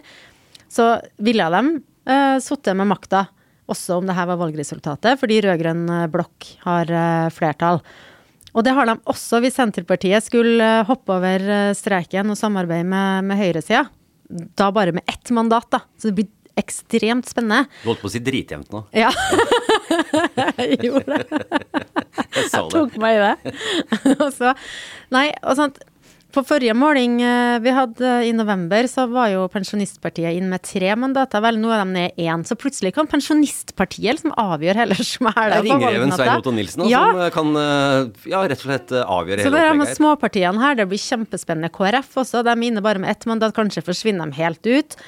så 0.67 0.97
ville 1.23 1.47
de 1.55 1.63
uh, 2.11 2.39
sittet 2.43 2.75
med 2.75 2.91
makta 2.91 3.29
også 3.71 4.01
om 4.01 4.09
det 4.11 4.17
her 4.17 4.27
var 4.31 4.41
valgresultatet, 4.41 5.21
fordi 5.21 5.39
rød-grønn 5.43 5.87
blokk 6.11 6.49
har 6.63 6.91
flertall. 7.35 7.81
Og 8.55 8.63
det 8.67 8.75
har 8.75 8.87
de 8.87 8.95
også 9.11 9.41
hvis 9.43 9.59
Senterpartiet 9.59 10.23
skulle 10.27 10.69
hoppe 10.87 11.15
over 11.19 11.75
streken 11.75 12.31
og 12.31 12.39
samarbeide 12.39 12.87
med, 12.87 13.27
med 13.27 13.41
høyresida 13.43 13.85
da 14.28 14.71
bare 14.75 14.95
med 14.97 15.06
ett 15.06 15.30
mandat, 15.30 15.71
da. 15.71 15.80
Så 15.99 16.11
det 16.11 16.18
blir 16.21 16.33
ekstremt 16.56 17.28
spennende. 17.28 17.66
Du 17.83 17.90
holdt 17.90 18.00
på 18.00 18.09
å 18.09 18.12
si 18.14 18.23
dritjevnt 18.25 18.73
nå. 18.73 18.83
Ja. 18.97 19.11
jeg 20.56 20.78
gjorde 20.88 21.18
det. 21.18 21.40
jeg. 22.33 22.47
Jeg 22.47 22.71
tok 22.73 22.97
meg 23.02 23.18
i 23.18 23.26
det. 23.26 23.54
og 24.25 24.30
så 24.35 24.54
Nei, 25.12 25.28
og 25.45 25.59
sånt 25.59 25.83
på 26.37 26.43
forrige 26.45 26.75
måling 26.76 27.19
eh, 27.25 27.57
vi 27.64 27.73
hadde 27.75 28.12
i 28.28 28.33
november, 28.37 28.87
så 28.90 29.07
var 29.11 29.31
jo 29.33 29.47
Pensjonistpartiet 29.52 30.37
inn 30.37 30.50
med 30.52 30.62
tre 30.66 30.93
mandater. 30.99 31.43
Vel, 31.45 31.59
nå 31.62 31.73
er 31.73 31.83
de 31.83 31.95
ned 31.95 32.21
én. 32.21 32.45
Så 32.47 32.59
plutselig 32.61 32.93
kan 32.97 33.09
Pensjonistpartiet 33.11 34.19
liksom 34.19 34.35
avgjøre 34.37 34.83
heller 34.85 35.00
smæla 35.14 35.61
på 35.62 35.66
Ringreven 35.69 36.12
Svein 36.14 36.33
Otto 36.37 36.55
Nilsen 36.55 36.87
ja. 36.90 37.02
som 37.09 37.23
eh, 37.25 37.31
kan 37.35 37.52
eh, 37.62 38.33
ja, 38.33 38.43
rett 38.45 38.61
og 38.61 38.66
slett 38.69 38.97
avgjøre 39.02 39.47
så 39.47 39.50
hele 39.50 39.62
opplegget. 39.62 39.93
Så 39.93 40.00
småpartiene 40.02 40.64
her, 40.64 40.81
det 40.81 40.88
blir 40.90 41.02
kjempespennende. 41.02 41.73
KrF 41.75 42.19
også, 42.25 42.45
de 42.47 42.52
er 42.52 42.66
inne 42.71 42.85
bare 42.85 43.02
med 43.02 43.14
ett 43.14 43.28
mandat. 43.31 43.57
Kanskje 43.57 43.85
forsvinner 43.87 44.28
de 44.28 44.40
helt 44.43 44.69
ut. 44.69 44.99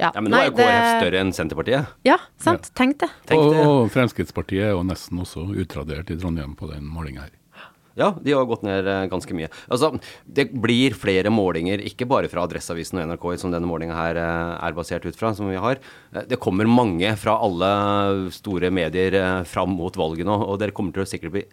Ja, 0.00 0.14
Ja, 0.14 0.20
Men 0.24 0.32
nå 0.32 0.38
nei, 0.38 0.44
er 0.46 0.48
jo 0.48 0.54
KrF 0.56 0.70
det- 0.70 1.00
større 1.02 1.20
enn 1.20 1.34
Senterpartiet. 1.36 1.90
Ja, 2.08 2.16
sant. 2.40 2.70
Tenk 2.78 3.02
det. 3.02 3.10
Tenk 3.28 3.42
Og, 3.42 3.58
og 3.60 3.90
Fremskrittspartiet 3.92 4.70
er 4.70 4.72
jo 4.72 4.80
nesten 4.88 5.20
også 5.20 5.44
utradert 5.52 6.08
i 6.08 6.16
Trondheim 6.16 6.56
på 6.56 6.70
den 6.72 6.88
målinga 6.88 7.26
her. 7.26 7.34
Ja, 8.00 8.10
de 8.16 8.32
har 8.32 8.48
gått 8.48 8.64
ned 8.64 8.88
eh, 8.88 9.02
ganske 9.12 9.36
mye. 9.36 9.50
Altså, 9.68 9.92
Det 10.24 10.48
blir 10.56 10.96
flere 10.96 11.32
målinger, 11.32 11.82
ikke 11.84 12.08
bare 12.08 12.30
fra 12.32 12.46
Adresseavisen 12.46 12.98
og 13.02 13.10
NRK, 13.12 13.26
som 13.42 13.52
denne 13.52 13.68
målinga 13.68 13.96
her 13.98 14.20
eh, 14.20 14.56
er 14.68 14.76
basert 14.76 15.04
ut 15.04 15.18
fra, 15.18 15.34
som 15.36 15.50
vi 15.52 15.60
har. 15.60 15.80
Eh, 16.14 16.24
Det 16.30 16.40
kommer 16.40 16.68
mange 16.70 17.12
fra 17.20 17.36
alle 17.44 18.30
store 18.34 18.72
medier 18.72 19.20
fram 19.48 19.76
mot 19.76 19.96
valget 20.00 20.26
nå, 20.28 20.40
og 20.48 20.58
dere 20.62 20.72
kommer 20.76 20.96
til 20.96 21.04
å 21.04 21.10
sikkert 21.10 21.34
bli 21.36 21.44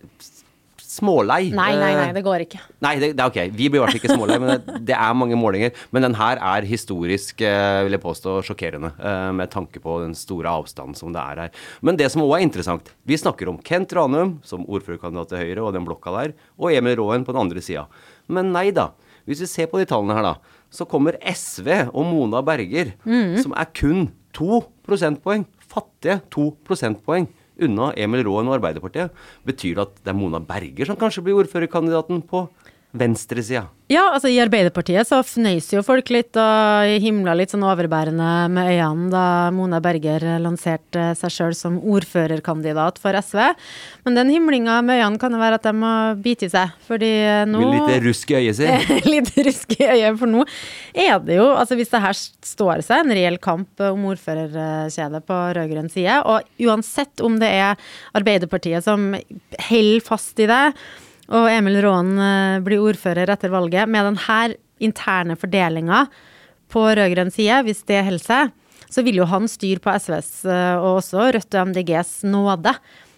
smålei. 0.98 1.52
Nei, 1.54 1.72
nei, 1.78 1.92
nei, 1.96 2.08
Eh, 2.08 2.14
det 2.16 2.24
går 2.26 2.44
ikke. 2.46 2.60
Nei, 2.84 2.94
det, 3.02 3.10
det 3.18 3.24
er 3.24 3.30
ok. 3.32 3.40
Vi 3.56 3.70
blir 3.70 3.80
i 3.80 3.84
hvert 3.84 3.94
fall 3.94 4.00
ikke 4.02 4.16
smålei, 4.18 4.38
men 4.42 4.52
det, 4.56 4.78
det 4.90 4.96
er 4.98 5.16
mange 5.18 5.38
målinger. 5.40 5.72
Men 5.96 6.08
den 6.08 6.18
her 6.20 6.42
er 6.42 6.68
historisk, 6.68 7.42
eh, 7.46 7.80
vil 7.88 7.96
jeg 7.98 8.04
påstå, 8.04 8.36
sjokkerende, 8.48 8.92
eh, 8.98 9.30
med 9.38 9.52
tanke 9.54 9.82
på 9.84 10.00
den 10.04 10.14
store 10.18 10.52
avstanden 10.60 10.98
som 10.98 11.14
det 11.16 11.24
er 11.24 11.42
her. 11.46 11.58
Men 11.86 12.00
det 12.00 12.10
som 12.14 12.24
òg 12.26 12.36
er 12.40 12.46
interessant, 12.48 12.92
vi 13.08 13.18
snakker 13.20 13.50
om 13.52 13.62
Kent 13.66 13.94
Ranum 13.98 14.38
som 14.48 14.66
ordførerkandidat 14.66 15.34
til 15.34 15.44
Høyre 15.46 15.66
og 15.70 15.74
den 15.78 15.86
blokka 15.88 16.14
der, 16.20 16.36
og 16.58 16.74
Emil 16.74 16.98
Råen 17.00 17.26
på 17.28 17.36
den 17.36 17.44
andre 17.46 17.64
sida. 17.64 17.88
Men 18.28 18.52
nei 18.56 18.70
da. 18.76 18.90
Hvis 19.28 19.42
vi 19.44 19.50
ser 19.52 19.68
på 19.72 19.80
de 19.82 19.86
tallene 19.90 20.16
her, 20.16 20.24
da, 20.24 20.62
så 20.72 20.86
kommer 20.88 21.18
SV 21.28 21.68
og 21.92 22.06
Mona 22.08 22.40
Berger, 22.48 22.94
som 23.44 23.52
er 23.60 23.68
kun 23.76 24.08
to 24.36 24.62
prosentpoeng, 24.88 25.44
fattige 25.68 26.22
to 26.32 26.50
prosentpoeng 26.68 27.28
unna 27.64 27.92
Emil 27.98 28.26
Råen 28.28 28.50
og 28.50 28.58
Arbeiderpartiet. 28.58 29.14
Betyr 29.48 29.78
det 29.78 29.86
at 29.86 30.02
det 30.04 30.14
er 30.14 30.18
Mona 30.18 30.42
Berger 30.44 30.90
som 30.90 31.00
kanskje 31.00 31.24
blir 31.26 31.40
ordførerkandidaten 31.42 32.24
på 32.28 32.48
venstresida? 33.00 33.68
Ja, 33.88 34.10
altså 34.12 34.28
i 34.28 34.40
Arbeiderpartiet 34.44 35.08
så 35.08 35.22
fnøys 35.24 35.70
jo 35.72 35.80
folk 35.86 36.10
litt 36.12 36.36
og 36.36 36.90
himla 37.00 37.32
litt 37.40 37.54
sånn 37.54 37.64
overbærende 37.64 38.32
med 38.52 38.74
øynene 38.74 39.08
da 39.14 39.22
Mona 39.56 39.80
Berger 39.84 40.26
lanserte 40.44 41.14
seg 41.16 41.32
sjøl 41.32 41.56
som 41.56 41.78
ordførerkandidat 41.80 43.00
for 43.00 43.16
SV. 43.16 43.40
Men 44.04 44.20
den 44.20 44.34
himlinga 44.36 44.82
med 44.84 45.00
øynene 45.00 45.22
kan 45.22 45.32
jo 45.32 45.40
være 45.40 45.62
at 45.62 45.70
de 45.70 45.74
må 45.80 45.94
bite 46.20 46.50
i 46.50 46.52
seg, 46.52 46.76
fordi 46.90 47.14
nå 47.48 47.64
Med 47.64 47.78
litt 47.78 48.04
rusk 48.10 48.36
i 48.36 48.40
øyet 48.42 48.60
sitt. 48.60 48.94
litt 49.14 49.32
rusk 49.48 49.78
i 49.80 49.88
øyet, 49.88 50.20
for 50.20 50.36
nå 50.36 50.44
er 50.92 51.24
det 51.24 51.40
jo 51.40 51.48
Altså 51.58 51.80
hvis 51.80 51.94
det 51.94 52.04
her 52.04 52.18
står 52.18 52.84
seg 52.84 53.06
en 53.06 53.16
reell 53.16 53.40
kamp 53.40 53.88
om 53.88 54.04
ordførerkjedet 54.12 55.24
på 55.24 55.42
rød-grønn 55.56 55.92
side, 55.94 56.20
og 56.28 56.44
uansett 56.68 57.24
om 57.24 57.40
det 57.40 57.56
er 57.56 57.92
Arbeiderpartiet 58.20 58.84
som 58.84 59.14
holder 59.70 60.04
fast 60.12 60.44
i 60.44 60.52
det, 60.52 60.64
og 61.28 61.50
Emil 61.52 61.82
Råen 61.84 62.14
eh, 62.22 62.60
blir 62.64 62.84
ordfører 62.84 63.34
etter 63.34 63.52
valget, 63.52 63.90
med 63.90 64.08
denne 64.12 64.56
interne 64.84 65.36
fordelinga 65.40 66.06
på 66.72 66.84
rød-grønn 66.88 67.34
side, 67.34 67.64
hvis 67.68 67.84
det 67.88 68.04
holder 68.08 68.24
seg, 68.24 68.56
så 68.88 69.04
vil 69.04 69.20
jo 69.20 69.28
han 69.28 69.50
styre 69.52 69.84
på 69.84 69.96
SVs 70.00 70.32
eh, 70.48 70.76
og 70.80 71.02
også 71.02 71.30
Rødt 71.36 71.58
og 71.60 71.72
MDGs 71.72 72.14
nåde. 72.30 72.74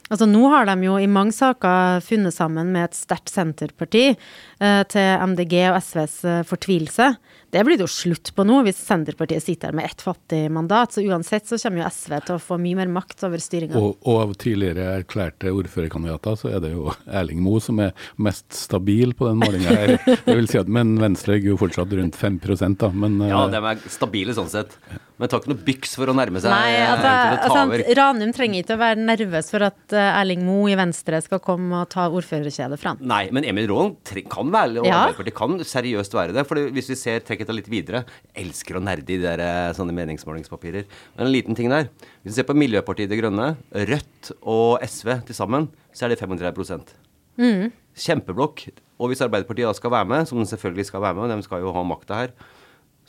Altså 0.09 0.25
Nå 0.29 0.41
har 0.49 0.65
de 0.65 0.87
jo 0.87 0.97
i 0.97 1.09
mange 1.09 1.35
saker 1.35 2.01
funnet 2.05 2.33
sammen 2.33 2.71
med 2.73 2.89
et 2.89 2.97
sterkt 2.97 3.29
senterparti 3.29 4.05
eh, 4.09 4.81
til 4.89 5.25
MDG 5.33 5.55
og 5.69 5.77
SVs 5.85 6.15
eh, 6.25 6.39
fortvilelse. 6.49 7.11
Det 7.49 7.61
blir 7.65 7.77
det 7.79 7.85
jo 7.85 7.89
slutt 7.89 8.29
på 8.37 8.45
nå, 8.45 8.59
hvis 8.65 8.77
Senterpartiet 8.85 9.41
sitter 9.41 9.71
her 9.71 9.77
med 9.79 9.87
ett 9.89 10.03
fattig 10.05 10.43
mandat. 10.53 10.93
Så 10.93 11.01
uansett 11.01 11.49
så 11.49 11.57
kommer 11.61 11.81
jo 11.81 11.89
SV 11.89 12.15
til 12.27 12.35
å 12.35 12.41
få 12.41 12.59
mye 12.61 12.77
mer 12.77 12.91
makt 12.93 13.25
over 13.25 13.41
styringa. 13.41 13.77
Og, 13.77 13.97
og 14.05 14.21
av 14.21 14.35
tidligere 14.41 14.85
erklærte 14.99 15.53
ordførerkandidater, 15.53 16.37
så 16.37 16.51
er 16.53 16.61
det 16.65 16.73
jo 16.75 16.93
Erling 17.09 17.41
Moe 17.45 17.61
som 17.63 17.81
er 17.81 17.93
mest 18.21 18.53
stabil 18.53 19.15
på 19.17 19.29
den 19.29 19.41
målinga 19.41 19.77
her. 19.77 19.95
Jeg 20.29 20.37
vil 20.41 20.49
si 20.51 20.61
at, 20.61 20.69
Men 20.69 20.97
Venstre 21.01 21.37
ligger 21.37 21.55
jo 21.55 21.61
fortsatt 21.65 21.93
rundt 21.97 22.17
5 22.17 22.41
da. 22.77 22.91
Men 22.93 23.21
Ja, 23.25 23.45
eh, 23.47 23.53
de 23.53 23.63
er 23.73 23.85
stabile 23.97 24.37
sånn 24.37 24.51
sett. 24.53 24.77
Men 25.19 25.27
det 25.27 25.33
tar 25.33 25.41
ikke 25.41 25.51
noe 25.51 25.63
byks 25.67 25.97
for 25.99 26.07
å 26.07 26.13
nærme 26.15 26.39
seg 26.39 26.53
Nei, 26.53 26.75
eh, 26.77 26.89
altså, 26.93 27.09
ta 27.43 27.63
altså. 27.67 27.95
Ranum 27.99 28.29
trenger 28.31 28.63
ikke 28.63 28.77
å 28.77 28.79
være 28.79 29.01
nervøs 29.03 29.49
for 29.51 29.65
at 29.67 29.95
eh, 29.95 30.11
Erling 30.15 30.45
Moe 30.47 30.69
i 30.71 30.77
Venstre 30.79 31.19
skal 31.25 31.41
komme 31.43 31.81
og 31.81 31.89
ta 31.91 32.05
ordførerkjedet 32.07 32.77
fra. 32.79 32.93
Nei, 33.03 33.25
men 33.35 33.43
Emil 33.49 33.67
Råen 33.67 33.97
kan 34.31 34.53
være, 34.53 34.79
og 34.79 34.87
Ja. 34.87 35.01
Arbeiderpartiet 35.09 35.35
kan 35.35 35.57
seriøst 35.67 36.15
være 36.15 36.37
det. 36.37 36.45
For 36.47 36.71
hvis 36.71 36.87
vi 36.93 36.97
ser, 37.01 37.19
trekket 37.27 37.51
litt 37.51 37.67
videre, 37.67 38.05
jeg 38.31 38.47
elsker 38.47 38.79
å 38.79 38.83
nerde 38.85 39.03
i 39.03 39.09
de 39.09 39.17
der, 39.25 39.43
eh, 39.43 39.73
sånne 39.75 39.95
meningsmålingspapirer. 39.97 40.87
Men 41.17 41.27
en 41.27 41.33
liten 41.33 41.57
ting 41.57 41.67
der. 41.73 41.89
Hvis 42.23 42.31
vi 42.31 42.37
ser 42.39 42.47
på 42.47 42.55
Miljøpartiet 42.55 43.11
De 43.11 43.19
Grønne, 43.19 43.57
Rødt 43.75 44.31
og 44.39 44.79
SV 44.87 45.17
til 45.27 45.35
sammen, 45.35 45.67
så 45.91 46.07
er 46.07 46.15
det 46.15 46.21
35 46.23 46.95
mm. 47.35 47.71
Kjempeblokk. 47.99 48.69
Og 48.99 49.11
hvis 49.11 49.25
Arbeiderpartiet 49.27 49.67
da 49.67 49.75
skal 49.75 49.91
være 49.91 50.07
med, 50.07 50.31
som 50.31 50.39
de 50.39 50.47
selvfølgelig 50.47 50.87
skal 50.87 51.03
være 51.03 51.19
med, 51.19 51.27
og 51.27 51.43
de 51.43 51.47
skal 51.47 51.67
jo 51.67 51.75
ha 51.75 51.83
makta 51.83 52.23
her, 52.23 52.33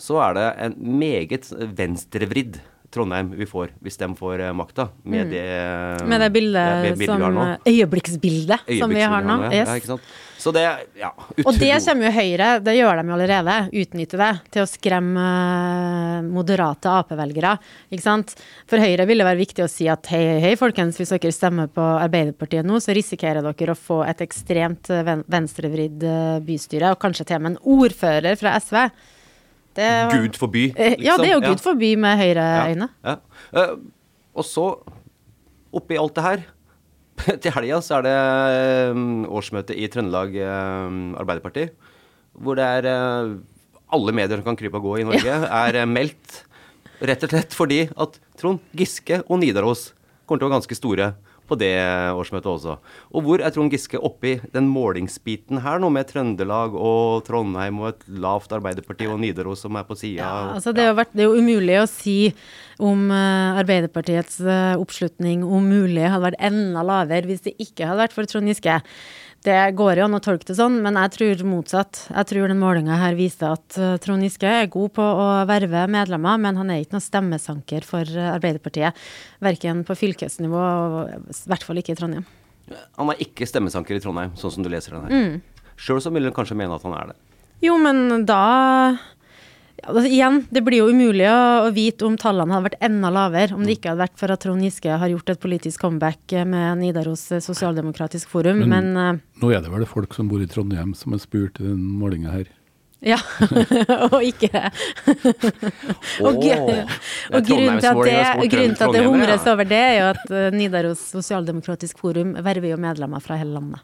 så 0.00 0.20
er 0.24 0.36
det 0.38 0.48
en 0.66 0.76
meget 1.00 1.50
venstrevridd 1.78 2.60
Trondheim 2.90 3.28
vi 3.38 3.46
får, 3.46 3.70
hvis 3.84 4.00
de 4.00 4.08
får 4.18 4.40
eh, 4.48 4.56
makta. 4.56 4.88
Med 5.06 5.30
det 5.30 5.44
Mm. 6.00 6.08
Med 6.08 6.20
det 6.20 6.30
bildet 6.32 6.82
med 6.82 6.98
bildet 6.98 7.20
som 7.20 7.36
har. 7.36 7.58
Øyeblikksbildet 7.66 8.78
som 8.80 8.90
vi 8.90 9.00
har 9.00 9.22
nå. 9.22 9.36
Ja, 9.44 9.50
Yes. 9.60 9.88
ja? 9.88 9.96
Så 10.40 10.52
det, 10.52 10.62
ja, 10.96 11.12
Og 11.44 11.52
det 11.60 11.68
kommer 11.84 12.06
jo 12.08 12.12
Høyre, 12.16 12.48
det 12.64 12.74
gjør 12.78 12.96
de 12.96 13.08
jo 13.08 13.14
allerede, 13.14 13.56
utnytte 13.76 14.16
det 14.16 14.30
til 14.50 14.62
å 14.62 14.66
skremme 14.66 15.20
eh, 15.20 16.22
moderate 16.24 16.88
Ap-velgere. 16.88 17.58
Ikke 17.92 18.02
sant? 18.02 18.34
For 18.66 18.80
Høyre 18.80 19.06
vil 19.06 19.20
det 19.20 19.28
være 19.28 19.42
viktig 19.42 19.66
å 19.66 19.68
si 19.68 19.86
at 19.92 20.06
hei, 20.10 20.22
hei, 20.24 20.40
hei, 20.40 20.54
folkens, 20.56 20.96
hvis 20.98 21.12
dere 21.12 21.34
stemmer 21.36 21.68
på 21.68 21.84
Arbeiderpartiet 21.84 22.64
nå, 22.66 22.80
så 22.80 22.96
risikerer 22.96 23.44
dere 23.44 23.76
å 23.76 23.78
få 23.78 24.00
et 24.08 24.24
ekstremt 24.24 24.90
eh, 24.90 25.04
ven 25.06 25.22
venstrevridd 25.28 26.02
eh, 26.02 26.40
bystyre, 26.48 26.94
og 26.96 27.02
kanskje 27.04 27.28
til 27.28 27.36
og 27.38 27.44
med 27.44 27.54
en 27.54 27.62
ordfører 27.78 28.40
fra 28.40 28.56
SV. 28.58 28.88
Det, 29.78 29.88
Gud 30.10 30.38
forby. 30.40 30.64
Liksom. 30.74 31.04
Ja, 31.04 31.16
det 31.20 31.28
er 31.28 31.36
jo. 31.36 31.42
Gud 31.44 31.62
forby 31.62 31.92
med 32.00 32.18
Høyre-øyne. 32.18 32.88
Ja. 33.06 33.16
ja. 33.54 33.62
Eh, 33.62 33.76
og 34.34 34.46
så, 34.46 34.66
oppi 35.74 35.98
alt 36.00 36.16
det 36.16 36.24
her 36.24 36.40
Til 37.42 37.52
helga 37.54 37.78
så 37.84 37.98
er 37.98 38.06
det 38.06 38.16
eh, 38.16 39.00
årsmøte 39.28 39.76
i 39.76 39.88
Trøndelag 39.92 40.34
eh, 40.40 40.94
Arbeiderparti. 41.20 41.66
Hvor 42.40 42.56
det 42.56 42.64
er 42.64 42.88
eh, 42.88 43.34
alle 43.92 44.14
medier 44.16 44.40
som 44.40 44.46
kan 44.46 44.58
krype 44.58 44.80
og 44.80 44.86
gå 44.88 45.00
i 45.00 45.06
Norge, 45.08 45.34
er 45.64 45.80
eh, 45.82 45.88
meldt. 45.88 46.44
Rett 47.00 47.22
og 47.24 47.32
slett 47.32 47.56
fordi 47.56 47.80
at 47.96 48.18
Trond 48.40 48.60
Giske 48.76 49.22
og 49.26 49.40
Nidaros 49.40 49.90
kommer 50.28 50.40
til 50.40 50.46
å 50.46 50.50
være 50.50 50.58
ganske 50.58 50.76
store 50.76 51.12
på 51.50 51.58
det 51.58 51.74
årsmøtet 52.14 52.50
også. 52.52 52.76
Og 53.10 53.26
hvor 53.26 53.42
er 53.42 53.52
Trond 53.54 53.72
Giske 53.74 53.98
oppi 53.98 54.36
den 54.54 54.68
målingsbiten 54.70 55.62
her 55.64 55.82
nå, 55.82 55.90
med 55.92 56.08
Trøndelag 56.10 56.76
og 56.78 57.24
Trondheim 57.26 57.82
og 57.82 57.92
et 57.92 58.08
lavt 58.22 58.54
Arbeiderparti 58.56 59.08
og 59.10 59.20
Nidaros 59.22 59.64
som 59.66 59.78
er 59.78 59.86
på 59.88 59.98
sida? 59.98 60.22
Ja, 60.22 60.56
altså 60.56 60.74
det, 60.76 60.88
vært, 60.98 61.14
det 61.14 61.26
er 61.26 61.30
jo 61.30 61.40
umulig 61.42 61.80
å 61.82 61.88
si 61.90 62.18
om 62.80 63.08
eh, 63.12 63.60
Arbeiderpartiets 63.60 64.40
eh, 64.44 64.76
oppslutning 64.80 65.42
om 65.44 65.66
mulig 65.68 66.06
hadde 66.06 66.30
vært 66.30 66.44
enda 66.50 66.84
lavere 66.86 67.28
hvis 67.28 67.44
det 67.48 67.58
ikke 67.60 67.90
hadde 67.90 68.04
vært 68.06 68.16
for 68.16 68.30
Trond 68.30 68.50
Giske. 68.50 68.80
Det 69.40 69.56
går 69.72 69.96
jo 69.96 70.04
an 70.04 70.16
å 70.18 70.20
tolke 70.20 70.44
det 70.50 70.56
sånn, 70.58 70.82
men 70.84 70.98
jeg 71.00 71.12
tror 71.14 71.42
motsatt. 71.48 72.02
Jeg 72.12 72.28
tror 72.28 72.50
den 72.52 72.60
målinga 72.60 72.98
her 73.00 73.14
viser 73.16 73.54
at 73.54 73.78
eh, 73.80 73.94
Trond 74.04 74.26
Giske 74.26 74.44
er 74.44 74.68
god 74.72 74.92
på 74.98 75.04
å 75.04 75.28
verve 75.48 75.86
medlemmer, 75.88 76.36
men 76.42 76.60
han 76.60 76.72
er 76.72 76.82
ikke 76.82 76.98
noen 76.98 77.06
stemmesanker 77.06 77.86
for 77.88 78.04
eh, 78.04 78.34
Arbeiderpartiet. 78.34 79.00
Verken 79.40 79.80
på 79.88 79.96
fylkesnivå, 79.96 80.60
og 80.60 81.32
i 81.32 81.40
hvert 81.48 81.64
fall 81.64 81.80
ikke 81.80 81.96
i 81.96 82.00
Trondheim. 82.02 82.28
Han 83.00 83.14
er 83.14 83.24
ikke 83.24 83.48
stemmesanker 83.48 83.96
i 83.96 84.04
Trondheim, 84.04 84.36
sånn 84.36 84.52
som 84.58 84.66
du 84.66 84.68
leser 84.72 84.98
den 84.98 85.08
her. 85.08 85.16
Mm. 85.16 85.72
Sjøl 85.80 86.04
så 86.04 86.12
vil 86.12 86.28
han 86.28 86.36
kanskje 86.36 86.58
mene 86.60 86.76
at 86.76 86.84
han 86.84 86.98
er 86.98 87.14
det. 87.14 87.18
Jo, 87.64 87.80
men 87.80 88.26
da 88.28 88.44
altså, 89.84 90.04
Igjen, 90.08 90.38
det 90.50 90.62
blir 90.66 90.82
jo 90.82 90.88
umulig 90.92 91.26
å, 91.30 91.40
å 91.66 91.72
vite 91.74 92.06
om 92.08 92.16
tallene 92.20 92.54
hadde 92.56 92.68
vært 92.70 92.82
enda 92.90 93.10
lavere 93.14 93.56
om 93.56 93.64
det 93.66 93.76
ikke 93.78 93.92
hadde 93.92 94.04
vært 94.04 94.18
for 94.20 94.34
at 94.34 94.42
Trond 94.44 94.64
Giske 94.64 94.96
har 95.02 95.12
gjort 95.12 95.32
et 95.34 95.40
politisk 95.42 95.80
comeback 95.84 96.36
med 96.46 96.80
Nidaros 96.82 97.26
eh, 97.32 97.42
Sosialdemokratisk 97.44 98.28
Forum, 98.32 98.62
men, 98.68 98.92
Men- 98.94 99.18
eh, 99.20 99.42
nå 99.42 99.52
er 99.54 99.64
det 99.64 99.72
vel 99.72 99.86
folk 99.88 100.14
som 100.16 100.28
bor 100.30 100.42
i 100.42 100.48
Trondheim 100.50 100.94
som 100.98 101.14
er 101.16 101.22
spurt 101.22 101.60
i 101.60 101.66
den 101.68 101.80
målinga 102.00 102.32
her. 102.34 102.48
ja. 103.00 103.16
og 104.10 104.18
ikke 104.26 104.50
Og, 106.20 106.36
og 106.36 107.46
grunnen 107.46 107.80
til 107.80 107.88
at 107.88 108.02
det, 108.04 108.50
grunnen 108.52 108.74
til 108.76 108.84
at 108.84 108.92
det 108.96 109.04
humres 109.06 109.46
over 109.48 109.64
det, 109.68 109.80
er 109.80 109.96
jo 110.00 110.08
at 110.12 110.34
eh, 110.34 110.50
Nidaros 110.56 111.06
Sosialdemokratisk 111.14 111.98
Forum 112.02 112.34
verver 112.44 112.74
jo 112.74 112.80
medlemmer 112.80 113.22
fra 113.24 113.38
hele 113.40 113.56
landet. 113.56 113.80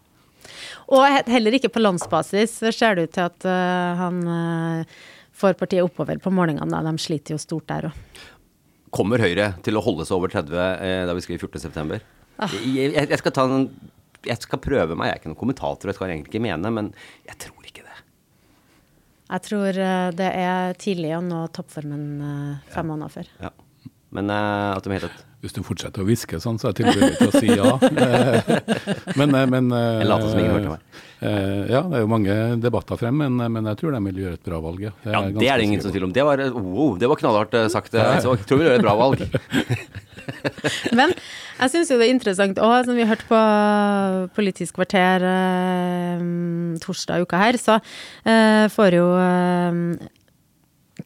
Og 0.93 1.03
heller 1.27 1.57
ikke 1.57 1.73
på 1.75 1.83
landsbasis 1.83 2.61
ser 2.77 2.95
det 2.99 3.09
ut 3.09 3.15
til 3.17 3.25
at 3.27 3.47
eh, 3.51 3.97
han 3.99 4.21
eh, 4.31 4.99
får 5.37 5.59
partiet 5.61 5.85
oppover 5.85 6.21
på 6.23 6.33
målingene. 6.33 6.71
Da. 6.73 6.83
De 6.87 7.03
sliter 7.03 7.37
jo 7.37 7.43
stort 7.43 7.69
der 7.71 7.91
òg. 7.91 8.23
Kommer 8.97 9.21
Høyre 9.21 9.51
til 9.67 9.77
å 9.77 9.83
holde 9.85 10.07
seg 10.09 10.17
over 10.17 10.33
30 10.33 10.57
eh, 10.57 11.03
da 11.09 11.15
vi 11.17 11.25
skriver 11.25 11.51
14.9.? 11.51 12.01
Ah. 12.37 12.53
Jeg, 12.53 12.93
jeg, 12.97 13.19
skal 13.21 13.35
ta 13.35 13.45
en 13.49 13.69
jeg 14.27 14.43
skal 14.43 14.61
prøve 14.63 14.97
meg, 14.99 15.11
jeg 15.11 15.15
er 15.15 15.21
ikke 15.21 15.31
noen 15.31 15.41
kommentator, 15.41 15.91
jeg 15.91 15.99
skal 15.99 16.11
egentlig 16.11 16.33
ikke 16.33 16.45
mene, 16.47 16.73
men 16.75 16.91
jeg 17.29 17.39
tror 17.47 17.69
ikke 17.69 17.85
det. 17.87 17.99
Jeg 19.27 19.45
tror 19.49 19.81
eh, 19.83 20.09
det 20.17 20.29
er 20.41 20.77
tidlig 20.81 21.13
å 21.17 21.23
nå 21.25 21.45
toppformen 21.55 22.05
eh, 22.27 22.73
fem 22.73 22.91
måneder 22.91 23.15
før. 23.17 23.31
Ja. 23.43 23.53
Men 24.17 24.31
eh, 24.33 24.71
at 24.73 24.87
de 24.87 24.95
helt 24.95 25.09
tatt 25.09 25.25
Hvis 25.47 25.55
du 25.55 25.63
fortsetter 25.63 26.03
å 26.03 26.07
hviske 26.09 26.41
sånn, 26.43 26.59
så 26.59 26.69
er 26.69 26.75
jeg 26.75 26.83
tilbøyelig 26.83 27.17
til 27.21 27.31
å 27.31 27.39
si 27.39 27.49
ja. 27.55 27.73
men, 29.21 29.35
eh, 29.39 29.47
men 29.53 29.69
Jeg 29.71 30.09
later 30.11 30.33
som 30.33 30.41
ingen 30.43 30.57
hørte 30.57 30.73
meg. 30.75 31.03
eh, 31.23 31.61
Ja, 31.71 31.83
det 31.87 32.01
er 32.01 32.03
jo 32.03 32.11
mange 32.11 32.37
debatter 32.65 32.99
frem, 33.01 33.17
men, 33.23 33.39
men 33.55 33.69
jeg 33.71 33.79
tror 33.81 33.95
de 33.95 34.01
vil 34.09 34.19
gjøre 34.25 34.41
et 34.41 34.49
bra 34.51 34.59
valg. 34.65 34.83
Ja, 34.89 34.93
Ja, 35.07 35.21
det 35.31 35.47
er 35.53 35.63
det 35.63 35.69
ingen 35.69 35.85
som 35.85 35.95
tvil 35.95 36.09
om. 36.09 36.15
Det 36.17 36.25
var, 36.27 36.43
wow, 36.57 36.97
det 36.99 37.09
var 37.13 37.21
knallhardt 37.23 37.55
eh, 37.63 37.69
sagt. 37.73 37.95
eh, 37.95 38.19
Så 38.25 38.35
jeg 38.35 38.49
tror 38.51 38.61
vi 38.61 38.67
gjør 38.69 38.79
et 38.81 38.85
bra 38.89 38.97
valg. 38.99 39.23
Men 40.99 41.13
jeg 41.15 41.71
syns 41.71 41.91
jo 41.93 41.97
det 42.01 42.09
er 42.09 42.15
interessant 42.17 42.59
òg, 42.59 42.81
som 42.89 42.97
vi 42.99 43.05
hørte 43.07 43.29
på 43.29 43.39
Politisk 44.35 44.75
kvarter 44.81 45.23
eh, 45.23 46.25
torsdag 46.83 47.23
uka 47.23 47.39
her, 47.45 47.59
så 47.63 47.79
eh, 48.27 48.67
får 48.75 48.97
jo 48.99 49.07
eh, 49.23 49.79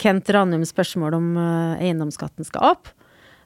Kent 0.01 0.31
Ranum 0.33 0.65
spørsmål 0.65 1.19
om 1.19 1.29
eh, 1.37 1.85
eiendomsskatten 1.85 2.49
skal 2.49 2.71
opp. 2.73 2.89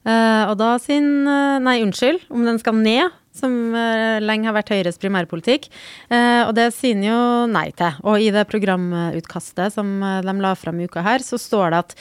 Eh, 0.04 0.44
og 0.50 0.56
da 0.60 0.74
sin 0.82 1.24
eh, 1.24 1.60
Nei, 1.64 1.78
unnskyld, 1.84 2.26
om 2.34 2.44
den 2.44 2.60
skal 2.60 2.76
ned, 2.76 3.20
som 3.34 3.50
uh, 3.74 4.22
lenge 4.22 4.46
har 4.46 4.54
vært 4.54 4.68
Høyres 4.70 5.00
primærpolitikk. 5.02 5.64
Uh, 6.06 6.44
og 6.44 6.52
det 6.54 6.68
sier 6.70 6.94
han 6.94 7.02
jo 7.02 7.16
nei 7.50 7.64
til. 7.74 7.96
Og 8.06 8.22
i 8.22 8.28
det 8.30 8.44
programutkastet 8.46 9.74
som 9.74 9.88
de 9.98 10.34
la 10.38 10.52
fram 10.54 10.78
i 10.78 10.86
uka 10.86 11.02
her, 11.02 11.24
så 11.24 11.34
står 11.42 11.74
det 11.74 11.80
at 11.80 11.96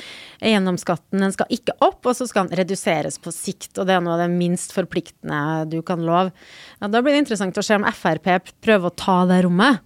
eiendomsskatten 0.52 1.26
den 1.26 1.34
skal 1.34 1.50
ikke 1.58 1.74
opp, 1.80 2.06
og 2.06 2.14
så 2.20 2.28
skal 2.30 2.46
den 2.46 2.60
reduseres 2.62 3.18
på 3.18 3.34
sikt. 3.34 3.72
Og 3.80 3.90
det 3.90 3.98
er 3.98 4.06
noe 4.06 4.14
av 4.20 4.22
det 4.28 4.30
minst 4.36 4.78
forpliktende 4.78 5.42
du 5.74 5.80
kan 5.82 6.06
love. 6.06 6.30
Ja, 6.78 6.92
da 6.94 7.02
blir 7.02 7.18
det 7.18 7.24
interessant 7.24 7.58
å 7.58 7.66
se 7.66 7.82
om 7.82 7.90
Frp 7.90 8.54
prøver 8.62 8.92
å 8.92 8.94
ta 8.94 9.24
det 9.34 9.42
rommet, 9.48 9.82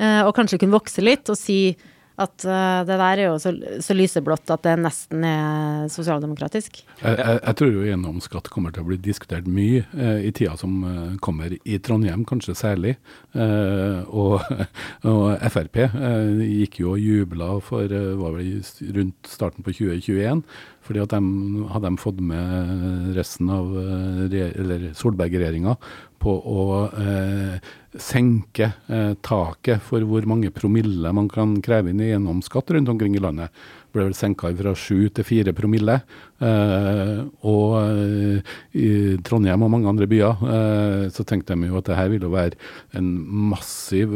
og 0.00 0.32
kanskje 0.32 0.62
kunne 0.62 0.78
vokse 0.78 1.04
litt 1.04 1.28
og 1.28 1.36
si 1.36 1.74
at 2.20 2.44
uh, 2.44 2.82
det 2.84 2.96
der 3.00 3.22
er 3.22 3.22
jo 3.30 3.36
så, 3.40 3.52
så 3.80 3.96
lyseblått 3.96 4.50
at 4.52 4.64
det 4.66 4.74
nesten 4.82 5.24
er 5.24 5.86
sosialdemokratisk. 5.92 6.82
Jeg, 7.00 7.16
jeg, 7.16 7.38
jeg 7.40 7.58
tror 7.60 7.72
jo 7.72 7.84
eiendomsskatt 7.86 8.50
kommer 8.52 8.74
til 8.74 8.84
å 8.84 8.90
bli 8.90 8.98
diskutert 9.00 9.48
mye 9.48 9.86
uh, 9.96 10.20
i 10.20 10.32
tida 10.36 10.56
som 10.60 10.82
uh, 10.84 11.16
kommer, 11.24 11.56
i 11.64 11.80
Trondheim 11.80 12.26
kanskje 12.28 12.56
særlig. 12.58 12.96
Og, 13.32 14.40
og 15.08 15.40
Frp 15.48 15.78
eh, 15.86 16.42
gikk 16.44 16.80
jo 16.82 16.92
og 16.92 17.00
jubla 17.00 17.54
for 17.64 17.88
eh, 17.88 18.12
var 18.20 18.34
vel 18.36 18.60
rundt 18.96 19.30
starten 19.30 19.64
på 19.64 19.72
2021. 19.72 20.42
Fordi 20.84 21.02
at 21.04 21.14
de 21.14 21.64
hadde 21.70 21.88
de 21.88 22.02
fått 22.02 22.20
med 22.20 23.14
resten 23.16 23.48
av 23.54 23.72
eh, 23.80 24.90
Solberg-regjeringa 24.98 25.76
på 26.20 26.34
å 26.36 26.64
eh, 27.00 27.68
senke 27.96 28.72
eh, 28.92 29.12
taket 29.24 29.80
for 29.86 30.04
hvor 30.04 30.26
mange 30.28 30.52
promille 30.52 31.12
man 31.16 31.30
kan 31.32 31.56
kreve 31.64 31.92
inn 31.92 32.02
i 32.04 32.10
eiendomsskatt 32.12 32.74
rundt 32.76 32.92
omkring 32.92 33.16
i 33.16 33.22
landet. 33.24 33.54
Ble 33.94 34.10
vel 34.10 34.16
senka 34.18 34.52
fra 34.58 34.74
7 34.76 35.08
til 35.16 35.26
4 35.26 35.56
promille. 35.56 36.00
Eh, 36.40 37.18
og 37.44 37.74
eh, 37.82 38.52
i 38.80 38.88
Trondheim 39.26 39.60
og 39.60 39.72
mange 39.74 39.90
andre 39.90 40.06
byer 40.08 40.40
eh, 40.40 41.02
så 41.12 41.24
tenkte 41.28 41.52
de 41.52 41.68
jo 41.68 41.76
at 41.76 41.90
det 41.90 41.98
her 41.98 42.08
ville 42.08 42.30
være 42.32 42.56
en 42.96 43.10
massiv 43.50 44.14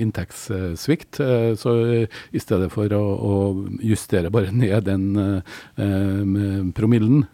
inntektssvikt. 0.00 1.20
Så 1.60 1.74
i 2.34 2.42
stedet 2.42 2.70
for 2.72 2.90
å, 2.96 3.00
å 3.00 3.34
justere 3.84 4.32
bare 4.32 4.50
ned 4.60 4.88
den 4.88 6.72
promillen, 6.76 7.24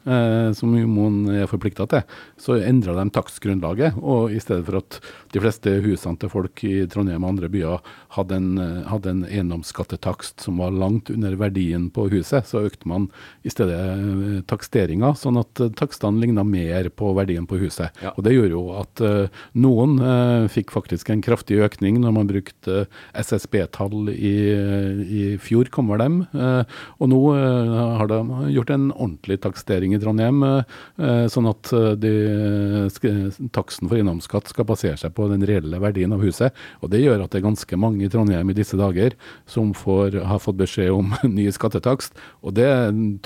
som 0.56 0.74
man 0.90 1.18
er 1.32 1.48
forplikta 1.50 1.86
til, 1.90 2.16
så 2.40 2.58
endra 2.60 2.96
de 2.98 3.06
takstgrunnlaget. 3.14 3.98
Og 4.02 4.34
i 4.34 4.40
stedet 4.42 4.66
for 4.68 4.80
at 4.80 4.98
de 5.34 5.42
fleste 5.42 5.72
husene 5.84 6.20
til 6.20 6.32
folk 6.32 6.64
i 6.66 6.74
Trondheim 6.90 7.24
og 7.24 7.34
andre 7.34 7.50
byer 7.52 7.92
hadde 8.16 8.40
en, 8.40 8.50
hadde 8.90 9.12
en 9.12 9.24
eiendomsskattetakst 9.28 10.44
som 10.44 10.60
var 10.62 10.74
langt 10.76 11.10
under 11.12 11.36
verdien 11.40 11.88
på 11.94 12.08
huset, 12.12 12.48
så 12.48 12.66
økte 12.68 12.90
man 12.90 13.08
i 13.46 13.52
stedet 13.52 13.80
eh, 14.26 14.42
taksteringa, 14.50 15.14
sånn 15.18 15.40
at 15.40 15.62
eh, 15.62 15.72
takstene 15.78 16.20
ligna 16.22 16.44
mer 16.46 16.90
på 16.90 17.12
verdien 17.16 17.46
på 17.48 17.60
huset. 17.62 17.94
Ja. 18.02 18.12
Og 18.16 18.26
Det 18.26 18.34
gjorde 18.34 18.54
jo 18.54 18.64
at 18.80 19.02
eh, 19.04 19.42
noen 19.62 19.96
eh, 20.02 20.48
fikk 20.52 20.74
faktisk 20.74 21.10
en 21.12 21.24
kraftig 21.24 21.60
økning 21.64 22.00
når 22.02 22.16
man 22.16 22.30
brukte 22.30 22.86
SSB-tall 23.14 24.10
i, 24.12 24.36
i 25.06 25.24
fjor, 25.42 25.70
kommer 25.72 26.00
dem. 26.02 26.22
Eh, 26.34 26.62
og 27.00 27.10
nå 27.12 27.20
eh, 27.36 27.74
har 28.00 28.10
de 28.10 28.20
gjort 28.54 28.72
en 28.74 28.88
ordentlig 28.92 29.40
takstering 29.44 29.94
i 29.96 30.00
Trondheim, 30.02 30.42
eh, 30.46 30.76
eh, 31.00 31.24
sånn 31.32 31.48
at 31.50 31.72
eh, 31.76 31.92
de, 32.00 32.14
taksten 33.56 33.90
for 33.90 34.00
innomskatt 34.00 34.50
skal 34.52 34.68
basere 34.68 34.98
seg 35.00 35.14
på 35.16 35.28
den 35.32 35.44
reelle 35.46 35.80
verdien 35.82 36.14
av 36.16 36.24
huset. 36.24 36.54
Og 36.82 36.92
det 36.92 37.02
gjør 37.04 37.24
at 37.24 37.32
det 37.32 37.40
er 37.40 37.48
ganske 37.48 37.80
mange 37.80 38.06
i 38.06 38.10
Trondheim 38.12 38.50
i 38.50 38.56
disse 38.56 38.78
dager 38.78 39.16
som 39.50 39.72
får, 39.76 40.20
har 40.26 40.42
fått 40.42 40.60
beskjed 40.60 40.92
om 40.94 41.14
ny 41.36 41.48
skattetakst, 41.54 42.16
og 42.42 42.56
det 42.58 42.70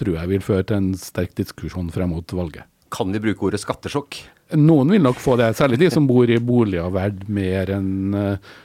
tror 0.00 0.16
jeg 0.18 0.32
vil 0.34 0.44
føre 0.44 0.66
til 0.66 0.80
en 0.80 0.89
sterk 0.98 1.36
diskusjon 1.38 1.90
frem 1.94 2.12
mot 2.14 2.36
valget. 2.36 2.66
Kan 2.90 3.12
vi 3.14 3.22
bruke 3.22 3.46
ordet 3.46 3.62
skattesjokk? 3.62 4.18
Noen 4.58 4.90
vil 4.90 5.04
nok 5.04 5.20
få 5.22 5.36
det, 5.38 5.52
særlig 5.54 5.78
de 5.78 5.88
som 5.94 6.08
bor 6.08 6.26
i 6.26 6.40
boliger 6.42 6.90
verdt 6.90 7.28
mer 7.30 7.70
enn 7.70 8.16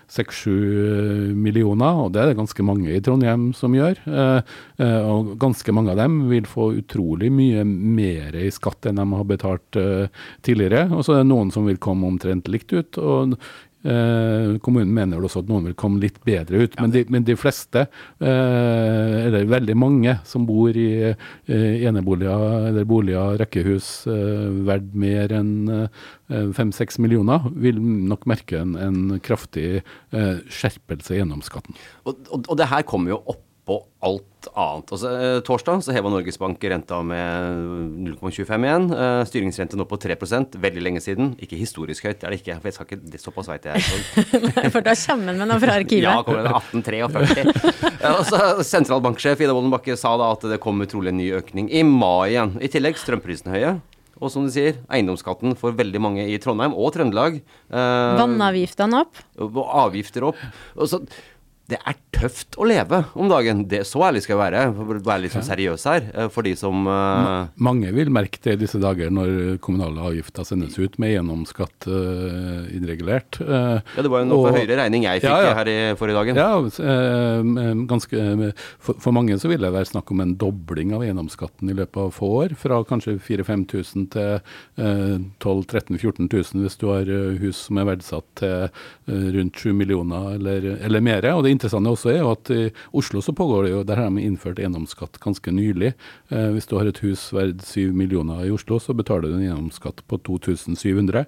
seks-sju 0.10 1.34
millioner, 1.38 2.00
og 2.02 2.12
det 2.14 2.22
er 2.22 2.32
det 2.32 2.40
ganske 2.40 2.66
mange 2.66 2.90
i 2.94 3.02
Trondheim 3.04 3.48
som 3.58 3.74
gjør. 3.76 4.00
Eh, 4.06 4.56
eh, 4.82 5.02
Og 5.06 5.36
ganske 5.42 5.74
mange 5.76 5.94
av 5.94 6.00
dem 6.02 6.28
vil 6.30 6.48
få 6.50 6.72
utrolig 6.80 7.32
mye 7.34 7.64
mer 7.66 8.36
i 8.38 8.50
skatt 8.54 8.86
enn 8.86 9.02
de 9.02 9.06
har 9.12 9.30
betalt 9.30 9.80
eh, 9.82 10.08
tidligere. 10.46 10.88
Og 10.92 11.06
så 11.06 11.16
er 11.16 11.24
det 11.24 11.32
noen 11.32 11.52
som 11.54 11.66
vil 11.66 11.82
komme 11.82 12.08
omtrent 12.08 12.50
likt 12.50 12.74
ut. 12.74 12.98
og 12.98 13.38
Eh, 13.86 14.56
kommunen 14.66 14.90
mener 14.96 15.22
også 15.22 15.44
at 15.44 15.50
noen 15.52 15.68
vil 15.70 15.78
komme 15.78 16.02
litt 16.02 16.18
bedre 16.26 16.64
ut, 16.66 16.78
men, 16.82 16.94
de, 16.94 17.04
men 17.14 17.26
de 17.28 17.36
fleste, 17.38 17.86
eh, 18.18 19.18
eller 19.28 19.46
veldig 19.52 19.76
mange 19.78 20.16
som 20.26 20.48
bor 20.50 20.74
i 20.74 20.90
eh, 21.12 21.86
eneboliger 21.86 22.72
eller 22.72 22.88
boliger, 22.90 23.38
rekkehus 23.44 23.90
eh, 24.10 24.48
verdt 24.66 24.96
mer 24.98 25.36
enn 25.38 25.54
eh, 25.70 26.06
fem-seks 26.58 26.98
millioner, 27.04 27.46
vil 27.54 27.78
nok 28.10 28.26
merke 28.30 28.64
en, 28.64 28.74
en 28.80 29.20
kraftig 29.26 29.68
eh, 29.78 30.36
skjerpelse 30.50 31.14
i 31.14 31.22
eiendomsskatten. 31.22 31.78
Og, 32.10 32.16
og, 32.32 32.42
og 32.50 32.58
det 32.58 32.72
her 32.74 32.88
kommer 32.90 33.14
jo 33.14 33.22
oppå 33.66 33.84
alt 34.06 34.48
annet. 34.54 34.92
Altså, 34.94 35.10
eh, 35.10 35.40
torsdag 35.42 35.82
så 35.82 35.94
heva 35.96 36.10
Norges 36.14 36.38
Bank 36.38 36.62
renta 36.62 37.00
med 37.04 37.58
0,25 38.22 38.66
igjen. 38.68 38.86
Eh, 38.94 39.24
styringsrente 39.26 39.76
nå 39.78 39.88
på 39.90 39.98
3% 39.98 40.54
veldig 40.62 40.84
lenge 40.86 41.02
siden. 41.02 41.34
Ikke 41.42 41.58
historisk 41.58 42.06
høyt, 42.06 42.20
det 42.22 42.28
er 42.28 42.36
det 42.36 42.42
ikke. 42.44 42.60
For 42.62 42.70
jeg 42.70 42.78
skal 42.78 42.86
ikke, 42.86 43.00
det 43.16 43.22
såpass 43.24 43.50
veit 43.50 43.66
jeg. 43.66 43.82
For 44.74 44.86
da 44.86 44.94
kommer 44.94 45.34
han 45.34 45.42
med 45.42 45.50
noe 45.50 45.60
fra 45.64 45.80
arkivet. 45.80 46.06
Ja, 46.06 46.22
kommer 46.22 46.46
det 46.46 46.54
1843. 46.86 47.98
Ja, 48.06 48.14
og 48.20 48.24
så 48.30 48.44
Sentralbanksjef 48.70 49.42
Ida 49.42 49.56
Wolden 49.58 49.74
Bakke 49.74 49.98
sa 49.98 50.14
da 50.22 50.30
at 50.36 50.46
det 50.46 50.62
kommer 50.62 50.86
trolig 50.90 51.10
en 51.16 51.20
ny 51.24 51.32
økning 51.40 51.72
i 51.74 51.82
mai 51.88 52.36
igjen. 52.36 52.56
I 52.62 52.70
tillegg 52.70 53.02
strømprisene 53.02 53.58
høye. 53.58 53.76
Og 54.24 54.30
som 54.32 54.46
du 54.46 54.52
sier, 54.54 54.78
eiendomsskatten 54.88 55.58
for 55.60 55.76
veldig 55.76 56.00
mange 56.00 56.24
i 56.32 56.38
Trondheim 56.40 56.72
og 56.78 56.94
Trøndelag. 56.96 57.42
Eh, 57.68 58.12
Vannavgiftene 58.22 59.02
opp. 59.04 59.20
og 59.42 59.58
avgifter 59.90 60.30
opp. 60.30 60.40
Og 60.78 60.88
så, 60.88 61.02
det 61.66 61.80
er 61.82 61.96
tøft 62.16 62.56
å 62.62 62.66
leve 62.70 63.00
om 63.18 63.28
dagen. 63.30 63.64
Det, 63.70 63.82
så 63.90 64.04
ærlig 64.08 64.22
skal 64.24 64.36
jeg 64.36 64.42
være. 64.44 64.60
For 64.78 65.00
å 65.00 65.04
være 65.08 65.24
litt 65.24 65.34
sånn 65.34 65.46
seriøs 65.48 65.86
her. 65.90 66.04
eh, 66.14 66.28
For 66.32 66.46
de 66.46 66.54
som 66.60 66.86
uh, 66.88 67.48
Mange 67.58 67.90
vil 67.96 68.12
merke 68.14 68.40
det 68.44 68.54
i 68.56 68.60
disse 68.62 68.80
dager 68.82 69.10
når 69.14 69.58
kommunale 69.66 70.04
avgifter 70.12 70.46
sendes 70.48 70.78
ut 70.78 71.00
med 71.02 71.16
gjennomskatt 71.16 71.88
uh, 71.90 72.70
innregulert. 72.70 73.40
Uh, 73.42 73.82
Ja, 73.96 74.04
det 74.06 74.12
var 74.14 74.22
jo 74.24 74.30
noe 74.30 74.46
for 74.46 74.60
høyere 74.60 74.78
regning 74.84 75.08
jeg 75.08 75.24
fikk 75.24 75.30
Ja, 75.32 75.42
ja. 75.50 75.56
her 75.58 75.72
i 75.72 75.78
forrige 75.98 76.22
dagen. 76.22 76.40
Ja, 76.40 77.82
ganske, 77.90 78.54
for, 78.80 79.00
for 79.02 79.16
mange 79.16 79.38
så 79.42 79.50
vil 79.52 79.66
det 79.66 79.74
være 79.74 79.90
snakk 79.90 80.12
om 80.14 80.22
en 80.24 80.36
dobling 80.40 80.94
av 80.96 81.04
gjennomskatten 81.06 81.72
i 81.72 81.76
løpet 81.78 82.02
av 82.06 82.14
få 82.16 82.30
år. 82.44 82.56
Fra 82.60 82.80
kanskje 82.88 83.18
4000-5000 83.26 84.08
til 84.14 84.32
eh, 84.38 85.18
12 85.44 85.66
13 85.66 85.98
14 86.00 86.30
000 86.30 86.64
hvis 86.66 86.80
du 86.82 86.88
har 86.92 87.10
hus 87.42 87.66
som 87.68 87.82
er 87.82 87.90
verdsatt 87.90 88.28
til 88.40 88.70
rundt 89.36 89.60
7 89.62 89.74
millioner 89.78 90.36
eller, 90.38 90.70
eller 90.86 91.04
mer. 91.04 91.28
Og 91.34 91.44
det 91.46 91.55
interessante 91.56 91.92
også 91.92 92.12
er 92.12 92.20
jo 92.22 92.32
at 92.34 92.52
i 92.54 92.62
Oslo 92.96 93.22
så 93.24 93.34
pågår 93.36 93.66
det 93.66 93.72
jo, 93.74 93.84
der 93.88 94.00
har 94.02 94.12
de 94.12 94.24
innført 94.24 94.60
eiendomsskatt 94.62 95.20
ganske 95.24 95.54
nylig. 95.56 95.94
Eh, 96.30 96.50
hvis 96.56 96.70
du 96.70 96.76
har 96.78 96.90
et 96.90 97.02
hus 97.04 97.28
verdt 97.36 97.64
7 97.66 97.94
millioner 97.96 98.46
i 98.46 98.54
Oslo, 98.54 98.80
så 98.82 98.96
betaler 98.98 99.32
du 99.32 99.38
en 99.38 99.46
eiendomsskatt 99.46 100.04
på 100.10 100.20
2700. 100.28 101.26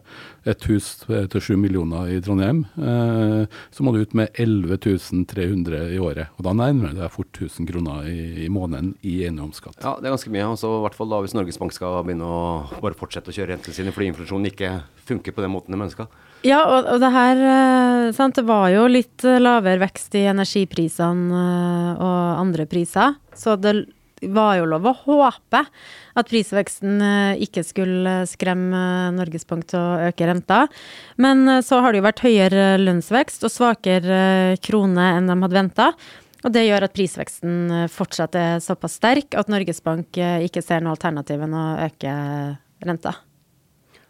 Et 0.48 0.68
hus 0.70 0.90
til 1.08 1.46
7 1.50 1.56
millioner 1.60 2.12
i 2.14 2.20
Trondheim, 2.24 2.66
eh, 2.78 3.48
så 3.72 3.86
må 3.86 3.94
du 3.96 4.02
ut 4.04 4.16
med 4.18 4.32
11.300 4.36 5.96
i 5.96 6.00
året. 6.04 6.34
Og 6.38 6.48
da 6.48 6.56
nærmer 6.58 6.94
det 6.94 7.02
deg 7.02 7.14
fort 7.14 7.32
1000 7.34 7.70
kroner 7.70 8.08
i, 8.12 8.46
i 8.46 8.52
måneden 8.54 8.94
i 9.02 9.20
eiendomsskatt. 9.24 9.80
Ja, 9.82 9.98
det 9.98 10.10
er 10.10 10.16
ganske 10.16 10.34
mye. 10.34 10.48
Også 10.54 10.72
i 10.78 10.86
hvert 10.86 10.98
fall 10.98 11.12
da 11.12 11.22
hvis 11.24 11.36
Norges 11.38 11.60
Bank 11.62 11.76
skal 11.76 12.02
begynne 12.08 12.28
å 12.28 12.80
bare 12.82 12.98
fortsette 12.98 13.34
å 13.34 13.36
kjøre 13.36 13.56
rentene 13.56 13.76
sine 13.76 13.94
fordi 13.96 14.12
inflasjonen 14.12 14.52
ikke 14.52 14.74
funker 15.08 15.36
på 15.36 15.44
den 15.44 15.54
måten 15.54 15.76
de 15.76 15.86
ønska. 15.88 16.08
Ja, 16.46 16.60
og, 16.70 16.88
og 16.94 17.02
det 17.02 17.10
her 17.14 17.40
eh, 17.42 18.08
sant, 18.16 18.38
Det 18.38 18.46
var 18.46 18.70
jo 18.70 18.86
litt 18.92 19.26
eh, 19.26 19.40
lavere 19.42 19.82
vekst 19.82 20.18
i 20.20 20.28
energiprisene 20.30 21.44
eh, 21.44 22.02
og 22.04 22.42
andre 22.44 22.68
priser. 22.70 23.16
Så 23.38 23.56
det 23.62 23.74
var 24.34 24.58
jo 24.58 24.68
lov 24.70 24.86
å 24.90 24.96
håpe 25.06 25.60
at 26.18 26.30
prisveksten 26.30 27.04
ikke 27.46 27.62
skulle 27.62 28.24
skremme 28.26 28.80
Norges 29.14 29.46
Bank 29.46 29.68
til 29.70 29.78
å 29.78 30.08
øke 30.08 30.26
renta. 30.26 30.64
Men 31.22 31.62
så 31.62 31.84
har 31.84 31.94
det 31.94 32.02
jo 32.02 32.08
vært 32.08 32.24
høyere 32.26 32.64
lønnsvekst 32.82 33.46
og 33.46 33.54
svakere 33.54 34.58
krone 34.66 35.12
enn 35.20 35.30
de 35.30 35.38
hadde 35.38 35.60
venta. 35.60 35.92
Og 36.42 36.50
det 36.56 36.66
gjør 36.66 36.88
at 36.88 36.98
prisveksten 36.98 37.86
fortsatt 37.94 38.42
er 38.42 38.58
såpass 38.66 38.98
sterk 38.98 39.38
at 39.38 39.54
Norges 39.54 39.86
Bank 39.86 40.18
ikke 40.18 40.66
ser 40.66 40.82
noe 40.82 40.98
alternativ 40.98 41.46
enn 41.46 41.54
å 41.54 41.70
øke 41.86 42.18
renta. 42.90 43.20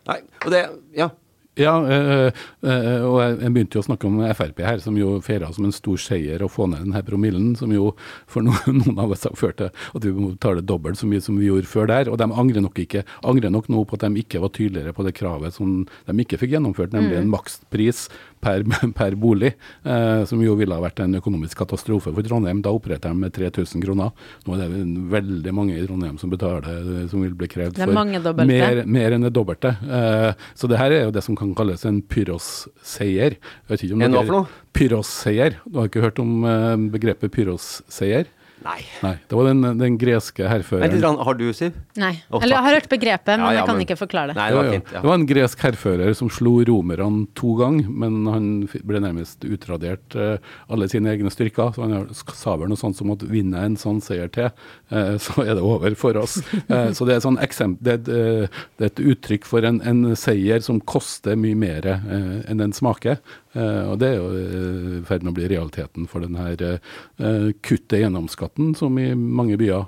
Nei, 0.08 0.22
og 0.46 0.52
det 0.56 0.70
Ja. 0.96 1.12
Ja, 1.58 1.74
øh, 1.82 2.32
øh, 2.64 3.06
og 3.08 3.18
jeg, 3.22 3.52
begynte 3.54 3.80
jo 3.80 3.84
å 3.84 3.88
snakke 3.88 4.10
om 4.10 4.20
Frp 4.38 4.62
her, 4.66 4.82
som 4.84 4.98
jo 5.00 5.18
feira 5.26 5.50
som 5.54 5.66
en 5.68 5.76
stor 5.76 6.00
seier 6.02 6.44
å 6.46 6.50
få 6.52 6.68
ned 6.70 6.86
denne 6.86 7.02
promillen, 7.08 7.52
som 7.58 7.74
jo 7.74 7.92
for 8.30 8.46
noen, 8.46 8.80
noen 8.84 9.02
av 9.02 9.16
oss 9.16 9.26
har 9.28 9.36
ført 9.38 9.60
til 9.62 9.72
at 9.72 10.06
vi 10.06 10.14
må 10.14 10.34
betale 10.36 10.66
dobbelt 10.66 11.00
så 11.00 11.10
mye 11.10 11.24
som 11.24 11.40
vi 11.40 11.50
gjorde 11.50 11.70
før 11.70 11.90
der. 11.92 12.12
Og 12.14 12.20
de 12.22 12.30
angrer 12.30 12.64
nok, 12.64 12.80
ikke, 12.84 13.04
angrer 13.28 13.54
nok 13.54 13.72
nå 13.74 13.84
på 13.88 13.98
at 13.98 14.08
de 14.08 14.24
ikke 14.24 14.42
var 14.44 14.54
tydeligere 14.56 14.96
på 14.96 15.06
det 15.08 15.16
kravet 15.18 15.58
som 15.58 15.80
de 15.88 16.18
ikke 16.24 16.40
fikk 16.42 16.58
gjennomført, 16.58 16.94
nemlig 16.96 17.20
en 17.20 17.32
makspris 17.34 18.08
per, 18.44 18.64
per 19.00 19.18
bolig, 19.20 19.54
eh, 19.84 20.24
som 20.30 20.42
jo 20.44 20.56
ville 20.60 20.76
ha 20.76 20.84
vært 20.84 21.02
en 21.04 21.18
økonomisk 21.20 21.58
katastrofe 21.64 22.14
for 22.14 22.26
Trondheim. 22.26 22.62
Da 22.66 22.74
opererer 22.76 23.02
de 23.08 23.14
med 23.18 23.34
3000 23.36 23.84
kroner. 23.84 24.14
Nå 24.46 24.56
er 24.56 24.64
det 24.64 24.84
veldig 25.14 25.56
mange 25.56 25.78
i 25.78 25.86
Trondheim 25.86 26.20
som 26.22 26.32
betaler, 26.34 27.08
som 27.12 27.24
vil 27.24 27.36
bli 27.38 27.50
krevd 27.52 27.82
for 27.82 28.46
mer, 28.48 28.84
mer 28.86 29.18
enn 29.18 29.28
det 29.28 29.34
dobbelte. 29.36 29.74
Eh, 29.84 30.48
så 30.58 30.70
det 30.70 30.80
her 30.82 30.94
er 30.94 31.08
jo 31.08 31.16
det 31.16 31.26
som 31.26 31.38
kan 31.38 31.47
kalles 31.56 31.86
en 31.88 32.02
pyros-seier. 32.02 33.38
Jeg 33.38 33.70
vet 33.72 33.84
ikke 33.86 33.98
om 33.98 34.04
En 34.06 34.18
hva 34.18 34.24
for 34.26 34.36
noe? 34.40 34.64
Pyros-seier. 34.78 35.60
Du 35.66 35.80
har 35.80 35.92
ikke 35.92 36.04
hørt 36.04 36.20
om 36.24 36.44
eh, 36.48 36.76
begrepet 36.94 37.34
pyros-seier? 37.36 38.28
Nei. 38.66 38.80
Nei. 39.04 39.14
Det 39.30 39.38
var 39.38 39.48
den, 39.52 39.62
den 39.80 39.98
greske 40.02 40.48
hærføreren 40.50 41.20
har 41.24 41.38
du, 41.38 41.46
Siv? 41.56 41.76
Nei. 42.00 42.14
Oh, 42.32 42.42
Eller 42.42 42.58
jeg 42.58 42.66
har 42.66 42.76
hørt 42.78 42.90
begrepet, 42.90 43.30
men 43.38 43.46
Ja, 43.46 43.52
ja, 43.52 43.60
jeg 43.60 43.68
kan 43.70 43.78
men- 43.78 43.86
ikke 43.86 43.98
forklare 44.00 44.34
det. 44.34 44.36
Nei, 44.40 44.48
det 44.50 44.58
var 44.58 44.72
fint. 44.74 44.92
Ja. 44.94 45.02
Det 45.02 45.10
var 45.12 45.18
en 45.20 45.28
gresk 45.30 45.64
hærfører 45.68 46.16
som 46.18 46.30
slo 46.34 46.54
romerne 46.68 47.28
to 47.38 47.54
ganger, 47.60 47.90
men 47.90 48.26
han 48.28 48.48
ble 48.84 49.00
nærmest 49.04 49.46
utradert 49.48 50.16
eh, 50.18 50.38
alle 50.70 50.90
sine 50.90 51.14
egne 51.14 51.32
styrker. 51.34 51.74
Så 51.76 51.86
han 51.86 52.10
sa 52.34 52.56
vel 52.58 52.68
noe 52.72 52.78
sånt 52.82 52.98
som 52.98 53.12
at 53.14 53.24
vinner 53.30 53.62
jeg 53.62 53.74
en 53.74 53.78
sånn 53.78 54.02
seier 54.04 54.32
til, 54.34 54.50
eh, 54.92 55.16
så 55.26 55.46
er 55.46 55.54
det 55.56 55.64
over 55.64 55.96
for 55.96 56.18
oss. 56.18 56.40
Eh, 56.68 56.92
så 56.98 57.06
det 57.08 57.18
er, 57.18 57.24
sånn 57.24 57.40
eksempel, 57.44 57.84
det, 57.86 58.10
er 58.10 58.44
et, 58.48 58.62
det 58.82 58.92
et 58.92 59.04
uttrykk 59.14 59.46
for 59.46 59.64
en, 59.68 59.82
en 59.86 60.16
seier 60.18 60.60
som 60.66 60.82
koster 60.82 61.38
mye 61.38 61.56
mer 61.58 61.86
enn 61.88 62.58
den 62.60 62.74
smaker. 62.74 63.20
Eh, 63.54 63.84
og 63.90 64.00
det 64.02 64.10
er 64.12 64.18
jo 64.20 64.28
eh, 64.36 64.90
i 64.98 65.04
ferd 65.08 65.24
med 65.24 65.32
å 65.32 65.38
bli 65.38 65.48
realiteten 65.50 66.08
for 66.10 66.26
den 66.26 66.38
her 66.40 66.62
eh, 66.66 67.52
kuttet 67.64 67.98
i 67.98 68.04
eiendomsskatten, 68.04 68.74
som 68.78 68.98
i 69.00 69.10
mange 69.16 69.58
byer. 69.60 69.88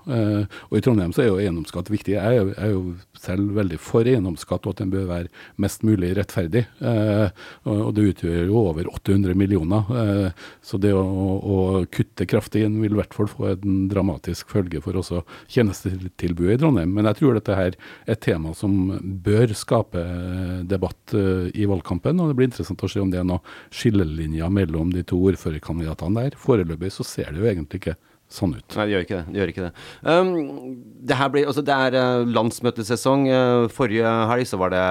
Og 0.70 0.78
i 0.78 0.84
Trondheim 0.86 1.14
så 1.16 1.24
er 1.24 1.32
jo 1.32 1.40
eiendomsskatt 1.42 1.92
viktig. 1.92 2.16
Jeg 2.18 2.54
er 2.56 2.74
jo 2.74 2.96
selv 3.20 3.54
veldig 3.58 3.80
for 3.82 4.08
eiendomsskatt, 4.08 4.66
og 4.66 4.76
at 4.76 4.84
den 4.84 4.94
bør 4.94 5.08
være 5.10 5.32
mest 5.62 5.84
mulig 5.88 6.12
rettferdig. 6.18 6.66
Eh, 6.80 7.30
og, 7.70 7.92
det 7.98 8.08
utgjør 8.14 8.50
jo 8.50 8.64
over 8.70 8.90
800 8.92 9.38
millioner. 9.38 9.92
Eh, 10.02 10.46
så 10.66 10.80
det 10.82 10.94
å, 10.96 11.04
å 11.04 11.60
kutte 11.92 12.28
kraftig 12.30 12.66
inn 12.66 12.80
vil 12.84 12.96
i 12.96 13.00
hvert 13.02 13.16
fall 13.16 13.30
få 13.32 13.52
en 13.54 13.86
dramatisk 13.92 14.52
følge 14.54 14.82
for 14.84 15.00
også 15.00 15.24
tjenestetilbudet 15.52 16.58
i 16.58 16.62
Trondheim. 16.64 16.94
Men 16.96 17.10
jeg 17.12 17.22
tror 17.22 17.38
dette 17.38 17.58
her 17.60 17.76
er 17.76 18.16
et 18.16 18.24
tema 18.26 18.54
som 18.58 18.76
bør 19.26 19.56
skape 19.58 20.04
debatt 20.70 21.16
eh, 21.18 21.50
i 21.54 21.70
valgkampen, 21.70 22.20
og 22.20 22.32
det 22.32 22.40
blir 22.40 22.52
interessant 22.52 22.86
å 22.86 22.92
se 22.92 23.02
om 23.04 23.12
det 23.12 23.22
er 23.22 23.28
noen 23.28 23.44
skillelinjer 23.76 24.54
mellom 24.54 24.94
de 24.96 25.06
to 25.08 25.20
ordførerkandidatene 25.32 26.26
der. 26.26 26.40
Foreløpig 26.40 26.94
så 26.96 27.06
ser 27.08 27.34
det 27.34 27.44
jo 27.44 27.50
egentlig 27.50 27.84
ikke 27.84 28.00
sånn 28.30 28.54
ut. 28.54 28.76
Nei, 28.78 28.86
det 28.86 28.94
gjør 28.94 29.06
ikke 29.06 29.18
det. 29.18 29.26
det, 29.26 29.40
gjør 29.40 29.52
ikke 29.54 29.64
det. 29.66 29.72
Um, 30.06 30.30
det, 31.10 31.18
blir, 31.34 31.48
altså, 31.50 31.64
det 31.66 31.78
er 31.88 31.98
eh, 31.98 32.28
landsmøtesesong. 32.30 33.26
Eh, 33.34 33.64
forrige 33.74 34.12
helg 34.30 34.50
så 34.50 34.60
var 34.62 34.74
det 34.74 34.84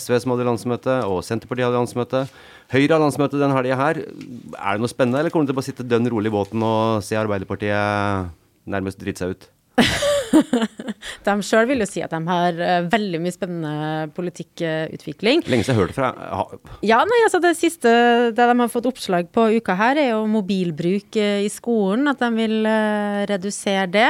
SV 0.00 0.16
som 0.24 0.34
hadde 0.34 0.48
landsmøte, 0.48 0.96
og 1.08 1.20
Senterpartiet 1.26 1.68
hadde 1.68 1.82
landsmøte. 1.82 2.24
Høyre 2.72 2.96
har 2.96 3.04
landsmøte 3.04 3.40
den 3.40 3.52
helga 3.56 3.78
her. 3.80 4.02
Er 4.06 4.78
det 4.78 4.84
noe 4.84 4.92
spennende, 4.92 5.20
eller 5.20 5.34
kommer 5.34 5.44
du 5.44 5.52
til 5.52 5.58
å 5.58 5.60
bare 5.60 5.68
sitte 5.68 5.88
dønn 5.88 6.08
rolig 6.12 6.32
i 6.32 6.36
båten 6.38 6.64
og 6.64 7.04
se 7.04 7.20
Arbeiderpartiet 7.20 8.32
nærmest 8.68 9.00
drite 9.00 9.24
seg 9.24 9.36
ut? 9.36 9.48
De 11.26 11.34
sjøl 11.44 11.66
vil 11.70 11.82
jo 11.82 11.86
si 11.88 12.02
at 12.04 12.12
de 12.12 12.18
har 12.28 12.58
eh, 12.62 12.86
veldig 12.90 13.20
mye 13.22 13.34
spennende 13.34 14.08
politikkutvikling. 14.16 15.42
Lenge 15.48 15.64
siden 15.66 15.74
jeg 15.76 15.80
hørte 15.82 15.96
fra 15.96 16.10
ha- 16.16 16.78
Ja, 16.86 17.00
nei, 17.08 17.20
altså 17.26 17.40
det 17.44 17.54
siste 17.58 17.92
det 18.36 18.46
de 18.50 18.56
har 18.60 18.72
fått 18.72 18.88
oppslag 18.90 19.30
på 19.34 19.48
uka 19.58 19.76
her, 19.78 20.00
er 20.00 20.10
jo 20.14 20.22
mobilbruk 20.30 21.18
eh, 21.20 21.44
i 21.46 21.50
skolen. 21.52 22.08
At 22.10 22.22
de 22.24 22.30
vil 22.38 22.56
eh, 22.68 23.24
redusere 23.30 23.86
det. 23.94 24.08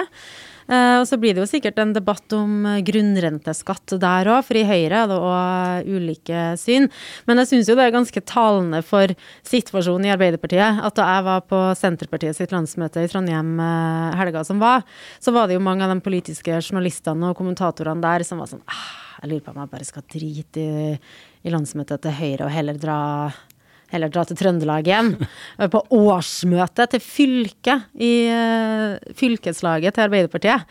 Eh, 0.69 0.99
og 1.01 1.07
så 1.09 1.17
blir 1.17 1.33
det 1.33 1.41
jo 1.41 1.49
sikkert 1.49 1.79
en 1.81 1.95
debatt 1.97 2.35
om 2.37 2.67
eh, 2.69 2.83
grunnrenteskatt 2.85 3.95
der 4.03 4.29
òg, 4.29 4.43
for 4.45 4.59
i 4.59 4.67
Høyre 4.69 5.01
er 5.01 5.09
det 5.09 5.17
òg 5.17 5.89
ulike 5.97 6.43
syn. 6.61 6.91
Men 7.29 7.41
jeg 7.41 7.51
syns 7.53 7.71
jo 7.71 7.77
det 7.79 7.87
er 7.87 7.95
ganske 7.95 8.23
talende 8.29 8.83
for 8.85 9.15
situasjonen 9.49 10.11
i 10.11 10.13
Arbeiderpartiet 10.13 10.83
at 10.85 10.99
da 10.99 11.09
jeg 11.15 11.27
var 11.31 11.47
på 11.49 11.63
Senterpartiet 11.79 12.37
sitt 12.37 12.53
landsmøte 12.53 13.01
i 13.01 13.09
Trondheim 13.09 13.57
eh, 13.65 14.21
helga 14.21 14.45
som 14.45 14.61
var, 14.61 14.85
så 15.25 15.33
var 15.33 15.49
det 15.49 15.57
jo 15.57 15.65
mange 15.65 15.87
av 15.87 15.95
de 15.95 16.05
politiske 16.05 16.61
journalistene 16.61 17.33
og 17.33 17.41
kommentatorene 17.41 18.05
der 18.05 18.29
som 18.29 18.43
var 18.43 18.53
sånn 18.53 18.65
ah, 18.69 18.89
Jeg 19.23 19.33
lurer 19.33 19.45
på 19.47 19.55
om 19.55 19.63
jeg 19.65 19.73
bare 19.73 19.89
skal 19.89 20.05
drite 20.13 20.61
i, 20.69 20.91
i 21.49 21.55
landsmøtet 21.55 22.05
til 22.05 22.19
Høyre 22.21 22.45
og 22.45 22.53
heller 22.53 22.77
dra 22.77 22.99
Heller 23.93 24.13
dra 24.13 24.25
til 24.29 24.37
Trøndelag 24.37 24.89
igjen. 24.89 25.15
På 25.75 25.83
årsmøtet 25.97 26.95
til 26.95 27.05
fylket 27.05 27.87
i 27.97 28.13
eh, 28.29 29.13
fylkeslaget 29.17 29.97
til 29.97 30.07
Arbeiderpartiet 30.09 30.67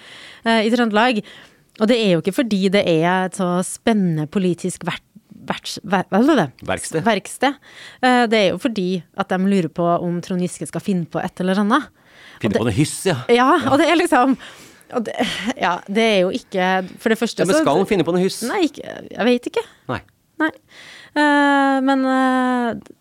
eh, 0.45 0.67
i 0.67 0.73
Trøndelag. 0.73 1.21
Og 1.81 1.89
det 1.89 1.97
er 2.01 2.15
jo 2.15 2.23
ikke 2.23 2.35
fordi 2.39 2.63
det 2.73 2.83
er 2.89 3.27
et 3.27 3.37
så 3.37 3.49
spennende 3.65 4.27
politisk 4.33 4.85
vert, 4.87 5.03
verts, 5.47 5.77
ver, 5.85 6.05
er 6.09 6.39
det? 6.43 6.47
Verksted. 6.67 7.05
Verksted. 7.05 7.57
Eh, 8.01 8.23
Det 8.29 8.39
er 8.43 8.47
jo 8.51 8.61
fordi 8.61 8.89
at 9.17 9.29
de 9.33 9.41
lurer 9.45 9.69
på 9.69 9.85
om 9.97 10.21
Trond 10.21 10.41
Giske 10.45 10.69
skal 10.69 10.83
finne 10.83 11.09
på 11.09 11.21
et 11.21 11.41
eller 11.41 11.61
annet. 11.65 11.89
Finne 12.41 12.57
på 12.57 12.65
noe 12.67 12.75
hyss, 12.75 12.99
ja. 13.09 13.17
Ja, 13.33 13.49
og 13.71 13.79
det 13.81 13.89
er 13.89 13.97
liksom 13.97 14.37
det, 15.03 15.13
Ja, 15.59 15.77
det 15.91 16.03
er 16.03 16.19
jo 16.21 16.29
ikke 16.31 16.67
For 17.01 17.11
det 17.11 17.17
første 17.19 17.41
ja 17.41 17.47
men 17.47 17.57
så 17.57 17.63
skal 17.65 17.81
han 17.81 17.89
finne 17.89 18.05
på 18.07 18.13
noe 18.15 18.23
hyss? 18.23 18.39
Nei, 18.47 18.61
ikke, 18.69 18.85
jeg 19.11 19.27
vet 19.27 19.49
ikke. 19.51 19.63
Nei. 19.91 19.99
Nei. 20.37 20.51
Uh, 21.17 21.77
men 21.81 22.05
eh, 22.05 22.93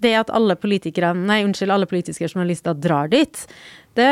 det 0.00 0.14
at 0.22 0.32
alle 0.34 0.56
politikere, 0.60 1.12
nei, 1.16 1.42
unnskyld, 1.46 1.72
alle 1.74 1.88
politiske 1.90 2.28
journalister 2.28 2.76
drar 2.76 3.10
dit, 3.12 3.44
det 3.98 4.08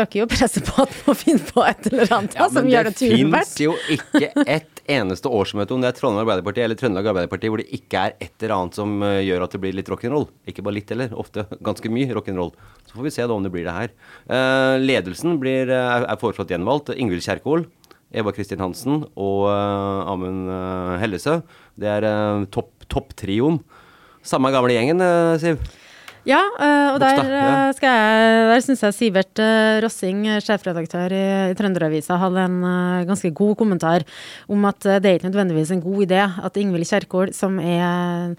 øker 0.00 0.22
jo 0.22 0.26
presset 0.30 0.64
på 0.64 0.80
at 0.80 0.92
man 0.94 1.10
må 1.10 1.14
finne 1.18 1.44
på 1.44 1.62
et 1.66 1.88
eller 1.90 2.12
annet 2.16 2.36
ja, 2.38 2.46
som 2.52 2.68
gjør 2.70 2.88
det 2.88 2.94
turen 2.96 3.18
fins 3.18 3.34
verdt. 3.34 3.58
jo 3.66 3.74
ikke 3.92 4.44
et 4.46 4.80
eneste 4.90 5.30
årsmøte, 5.30 5.76
om 5.76 5.82
det 5.84 5.90
er 5.90 5.98
Trondheim 5.98 6.24
Arbeiderparti 6.24 6.62
eller 6.64 6.78
Trøndelag 6.78 7.10
Arbeiderparti, 7.12 7.50
hvor 7.52 7.60
det 7.60 7.68
ikke 7.76 8.06
er 8.06 8.14
et 8.16 8.32
eller 8.40 8.54
annet 8.56 8.78
som 8.80 8.94
eh, 9.06 9.20
gjør 9.26 9.44
at 9.44 9.54
det 9.54 9.60
blir 9.62 9.76
litt 9.76 9.90
rock'n'roll. 9.92 10.26
Ikke 10.50 10.64
bare 10.66 10.78
litt 10.78 10.90
heller, 10.90 11.12
ofte 11.20 11.44
ganske 11.66 11.92
mye 11.92 12.16
rock'n'roll. 12.16 12.54
Så 12.88 12.96
får 12.96 13.06
vi 13.06 13.12
se 13.14 13.26
da 13.28 13.36
om 13.36 13.44
det 13.44 13.52
blir 13.54 13.68
det 13.68 13.76
her. 13.76 13.92
Uh, 14.24 14.80
ledelsen 14.80 15.36
blir, 15.42 15.70
uh, 15.70 16.00
er, 16.00 16.18
foreslått 16.20 16.50
gjenvalgt. 16.50 16.90
Ingvild 16.96 17.22
Kjerkol, 17.26 17.68
Eva 18.10 18.32
Kristin 18.34 18.62
Hansen 18.64 19.04
og 19.14 19.44
uh, 19.46 20.10
Amund 20.10 20.50
Hellesø. 21.02 21.38
Det 21.78 21.92
er 22.00 22.08
topp 22.50 22.88
topptrioen. 22.90 23.60
Samme 24.22 24.52
gamle 24.52 24.74
gjengen, 24.74 25.00
eh, 25.00 25.38
Siv. 25.40 25.60
Ja, 26.28 26.42
eh, 26.60 26.92
og 26.92 27.00
der, 27.00 27.18
eh, 27.24 27.72
skal 27.72 28.60
syns 28.60 28.82
jeg 28.84 28.92
Sivert 28.92 29.40
Rossing, 29.80 30.26
sjefredaktør 30.44 31.10
i, 31.16 31.50
i 31.50 31.54
Trønderavisa, 31.56 32.18
hadde 32.20 32.44
en 32.44 33.06
ganske 33.08 33.32
god 33.32 33.56
kommentar 33.56 34.04
om 34.46 34.64
at 34.68 34.80
det 34.80 35.06
er 35.06 35.18
ikke 35.18 35.30
nødvendigvis 35.30 35.72
en 35.72 35.80
god 35.80 36.04
idé 36.04 36.20
at 36.20 36.60
Ingvild 36.60 36.84
Kjerkol, 36.84 37.32
som 37.32 37.58
er 37.58 38.36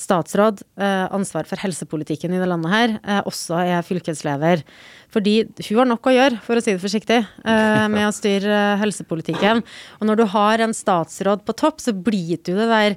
statsråd, 0.00 0.64
ansvar 0.80 1.44
for 1.44 1.60
helsepolitikken 1.60 2.32
i 2.32 2.40
det 2.40 2.48
landet 2.48 2.72
her, 2.72 3.22
også 3.28 3.60
er 3.60 3.84
fylkesleder. 3.84 4.64
Fordi 5.12 5.44
hun 5.68 5.82
har 5.82 5.90
nok 5.92 6.08
å 6.08 6.14
gjøre, 6.16 6.40
for 6.40 6.56
å 6.56 6.62
si 6.64 6.72
det 6.72 6.80
forsiktig, 6.80 7.20
med 7.44 8.06
å 8.08 8.14
styre 8.16 8.78
helsepolitikken. 8.80 9.60
Og 10.00 10.08
når 10.08 10.22
du 10.22 10.26
har 10.32 10.64
en 10.64 10.72
statsråd 10.74 11.44
på 11.44 11.54
topp, 11.54 11.84
så 11.84 11.92
blir 11.92 12.40
du 12.40 12.54
det 12.56 12.70
der 12.72 12.96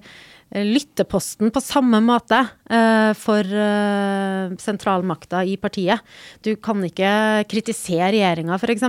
lytteposten 0.54 1.50
på 1.54 1.62
samme 1.64 1.98
måte 2.04 2.38
eh, 2.70 3.12
for 3.18 3.42
eh, 3.42 4.54
sentralmakta 4.62 5.42
i 5.50 5.56
partiet. 5.58 6.04
Du 6.46 6.54
kan 6.62 6.84
ikke 6.86 7.44
kritisere 7.50 8.12
regjeringa, 8.14 8.60
f.eks., 8.60 8.86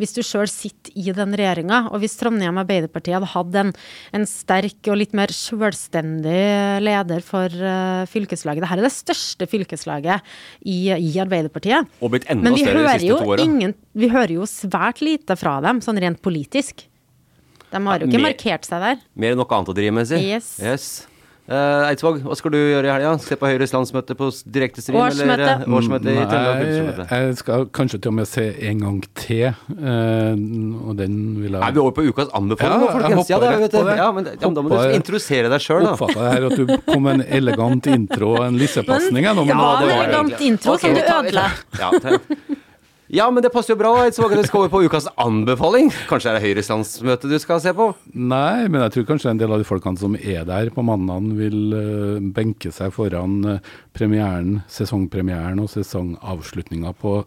hvis 0.00 0.14
du 0.16 0.20
sjøl 0.26 0.48
sitter 0.52 0.92
i 0.98 1.14
den 1.16 1.32
regjeringa. 1.38 1.86
Og 1.92 2.02
hvis 2.02 2.18
Trondheim 2.20 2.60
Arbeiderparti 2.60 3.14
hadde 3.16 3.30
hatt 3.32 3.56
en, 3.62 3.72
en 4.16 4.28
sterk 4.28 4.90
og 4.92 5.00
litt 5.00 5.16
mer 5.16 5.32
sjølstendig 5.32 6.44
leder 6.84 7.24
for 7.24 7.48
eh, 7.48 8.04
fylkeslaget 8.10 8.66
Dette 8.66 8.76
er 8.76 8.84
det 8.84 8.92
største 8.94 9.48
fylkeslaget 9.48 10.28
i, 10.68 10.92
i 10.92 11.14
Arbeiderpartiet. 11.22 11.88
Og 12.02 12.12
blitt 12.12 12.28
enda 12.28 12.50
Men 12.50 12.58
vi 12.58 12.66
større 12.66 12.76
de 12.76 12.84
hører, 12.84 13.00
siste 13.00 13.12
jo 13.14 13.18
to 13.22 13.32
åra. 13.32 13.48
ingen, 13.48 13.74
vi 13.96 14.12
hører 14.12 14.36
jo 14.36 14.48
svært 14.50 15.02
lite 15.04 15.38
fra 15.40 15.58
dem, 15.64 15.80
sånn 15.84 16.00
rent 16.04 16.20
politisk. 16.24 16.84
De 17.72 17.84
har 17.84 18.00
jo 18.00 18.08
ikke 18.08 18.18
mer- 18.22 18.30
markert 18.32 18.64
seg 18.68 18.82
der. 18.84 19.06
Mer 19.14 19.34
enn 19.34 19.40
noe 19.40 19.54
annet 19.56 19.72
å 19.72 19.76
drive 19.76 19.94
med, 19.94 20.08
si. 20.08 20.20
Yes. 20.24 21.06
Eh, 21.48 21.82
Eidsvåg, 21.88 22.18
hva 22.28 22.34
skal 22.36 22.52
du 22.52 22.58
gjøre 22.58 22.84
i 22.84 22.90
helga? 22.92 23.14
Se 23.24 23.36
på 23.40 23.48
Høyres 23.48 23.70
landsmøte 23.72 24.12
på 24.18 24.26
direktestream? 24.52 24.98
Årsmøte. 25.00 25.24
Eller 25.32 25.62
eh, 25.64 25.76
årsmøte 25.78 26.12
i 26.12 26.16
Trøndelag 26.18 26.98
Nei, 26.98 27.20
jeg 27.22 27.38
skal 27.40 27.64
kanskje 27.78 28.00
til 28.04 28.12
og 28.12 28.16
med 28.18 28.28
se 28.28 28.44
en 28.68 28.82
gang 28.84 28.98
til, 29.16 29.46
uh, 29.78 30.34
og 30.84 30.98
den 30.98 31.16
vil 31.38 31.56
jeg 31.56 31.62
Er 31.64 31.72
vi 31.72 31.80
over 31.80 31.96
på 31.96 32.04
ukas 32.04 32.28
anbefaling 32.36 32.74
Ja, 32.74 32.82
nå, 32.82 32.90
folkens? 32.98 33.32
Ja, 33.32 33.40
det, 33.40 33.54
vet 33.62 33.78
det. 33.78 33.96
Ja, 33.96 34.10
men, 34.12 34.28
ja, 34.28 34.44
men 34.44 34.58
da 34.58 34.66
må 34.66 34.74
du 34.74 34.96
introdusere 34.98 35.48
deg 35.54 35.64
sjøl, 35.64 35.88
da. 35.88 35.96
Oppfatta 35.96 36.26
jeg 36.26 36.36
her 36.36 36.48
at 36.50 36.60
du 36.60 36.92
kom 36.92 37.08
med 37.08 37.16
en 37.16 37.26
elegant 37.40 37.92
intro 37.96 38.34
og 38.36 38.44
en 38.44 38.58
lissepasning. 38.62 39.24
Ja, 39.24 39.32
en 39.32 39.56
elegant 39.88 40.44
intro 40.52 40.76
okay. 40.76 40.92
som 40.92 41.00
du 41.00 41.14
ødela. 41.16 41.48
Ja, 41.80 42.58
Ja, 43.08 43.30
men 43.32 43.40
det 43.40 43.48
passer 43.54 43.72
jo 43.72 43.78
bra. 43.80 43.92
Det 44.04 44.12
skal 44.14 44.60
over 44.60 44.68
på 44.72 44.82
ukas 44.84 45.06
anbefaling. 45.16 45.88
Kanskje 46.10 46.28
er 46.28 46.36
det 46.36 46.44
Høyres 46.44 46.68
landsmøte 46.68 47.30
du 47.30 47.36
skal 47.40 47.62
se 47.64 47.72
på? 47.76 47.86
Nei, 48.12 48.68
men 48.68 48.82
jeg 48.84 48.94
tror 48.94 49.06
kanskje 49.14 49.32
en 49.32 49.40
del 49.40 49.54
av 49.54 49.62
de 49.62 49.68
folkene 49.68 50.00
som 50.00 50.16
er 50.18 50.44
der 50.48 50.68
på 50.74 50.84
mandagen, 50.84 51.30
vil 51.38 51.72
uh, 51.72 52.20
benke 52.36 52.72
seg 52.74 52.92
foran 52.92 53.38
uh, 53.46 53.72
premieren, 53.96 54.60
sesongpremieren 54.68 55.62
og 55.64 55.72
sesongavslutninga 55.72 56.92
på 57.00 57.22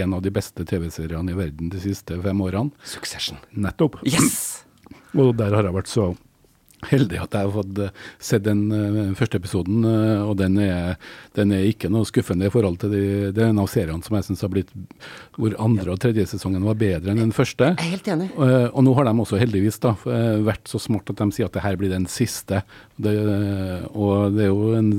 en 0.00 0.14
av 0.16 0.24
de 0.24 0.32
beste 0.32 0.64
TV-seriene 0.68 1.32
i 1.32 1.36
verden 1.36 1.72
de 1.72 1.80
siste 1.84 2.16
fem 2.24 2.40
årene. 2.44 2.72
Succession. 2.88 3.40
Nettopp. 3.52 4.00
Yes! 4.08 4.64
Og 5.16 5.34
der 5.36 5.52
har 5.56 5.68
jeg 5.68 5.76
vært 5.76 5.92
så 5.92 6.10
heldig 6.84 7.16
at 7.22 7.32
jeg 7.34 7.46
har 7.46 7.52
fått 7.54 7.78
uh, 7.80 7.88
sett 8.22 8.44
den 8.44 8.72
uh, 8.72 9.14
første 9.16 9.36
episoden, 9.40 9.84
uh, 9.86 10.28
og 10.28 10.36
den 10.40 10.58
er, 10.62 10.96
den 11.38 11.52
er, 11.56 11.62
ikke 11.70 11.88
noe 11.92 12.04
skuffende 12.08 12.46
i 12.48 12.50
forhold 12.52 12.76
til 12.82 12.90
de, 12.92 13.02
er 13.32 13.50
av 13.50 13.68
seriene 13.72 14.02
som 14.04 14.14
jeg 14.18 14.26
syns 14.28 14.42
har 14.44 14.52
blitt 14.52 14.70
hvor 15.36 15.50
andre 15.62 15.90
og 15.94 16.00
tredje 16.02 16.26
sesongen 16.30 16.66
var 16.66 16.76
bedre 16.80 17.10
enn 17.12 17.24
den 17.24 17.36
første. 17.36 17.64
Jeg 17.74 17.80
er 17.80 17.94
helt 17.96 18.08
enig. 18.12 18.28
og 18.36 18.80
nå 18.84 18.90
har 18.96 19.04
de 19.08 19.12
også 19.24 19.40
heldigvis 19.40 19.78
da, 19.82 19.90
vært 20.46 20.66
så 20.70 20.78
smart 20.80 21.10
at 21.12 21.20
de 21.20 21.26
sier 21.34 21.46
at 21.48 21.54
det 21.56 21.64
her 21.64 21.76
blir 21.80 21.90
den 21.92 22.06
siste. 22.10 22.56
Det, 22.96 23.14
og 23.92 24.16
det 24.36 24.44
er 24.46 24.52
jo 24.52 24.62
en, 24.78 24.90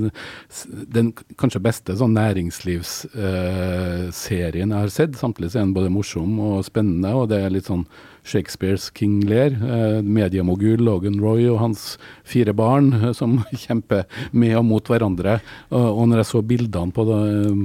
den 0.94 1.08
kanskje 1.42 1.66
beste 1.66 1.92
sånn 1.98 2.18
næringslivsserien 2.18 4.70
jeg 4.70 4.82
har 4.84 4.92
sett. 4.94 5.14
Samtidig 5.18 5.50
er 5.56 5.64
den 5.64 5.78
både 5.78 5.94
morsom 5.94 6.32
og 6.52 6.58
spennende, 6.68 7.10
og 7.18 7.24
det 7.34 7.40
er 7.42 7.54
litt 7.54 7.70
sånn 7.70 7.86
Shakespeares 8.28 8.90
King 8.96 9.22
Lear, 9.28 9.56
eh, 9.56 10.00
mediemogul 10.04 10.84
Logan 10.84 11.20
Roy 11.24 11.48
og 11.52 11.62
hans 11.62 11.86
fire 12.28 12.54
barn 12.58 12.92
eh, 12.94 13.12
som 13.18 13.40
kjemper 13.66 14.06
med 14.32 14.56
og 14.60 14.66
mot 14.68 14.92
hverandre. 14.92 15.40
Og, 15.72 15.88
og 16.02 16.10
når 16.10 16.24
jeg 16.24 16.32
så 16.32 16.44
bildene 16.48 16.96
på, 16.96 17.06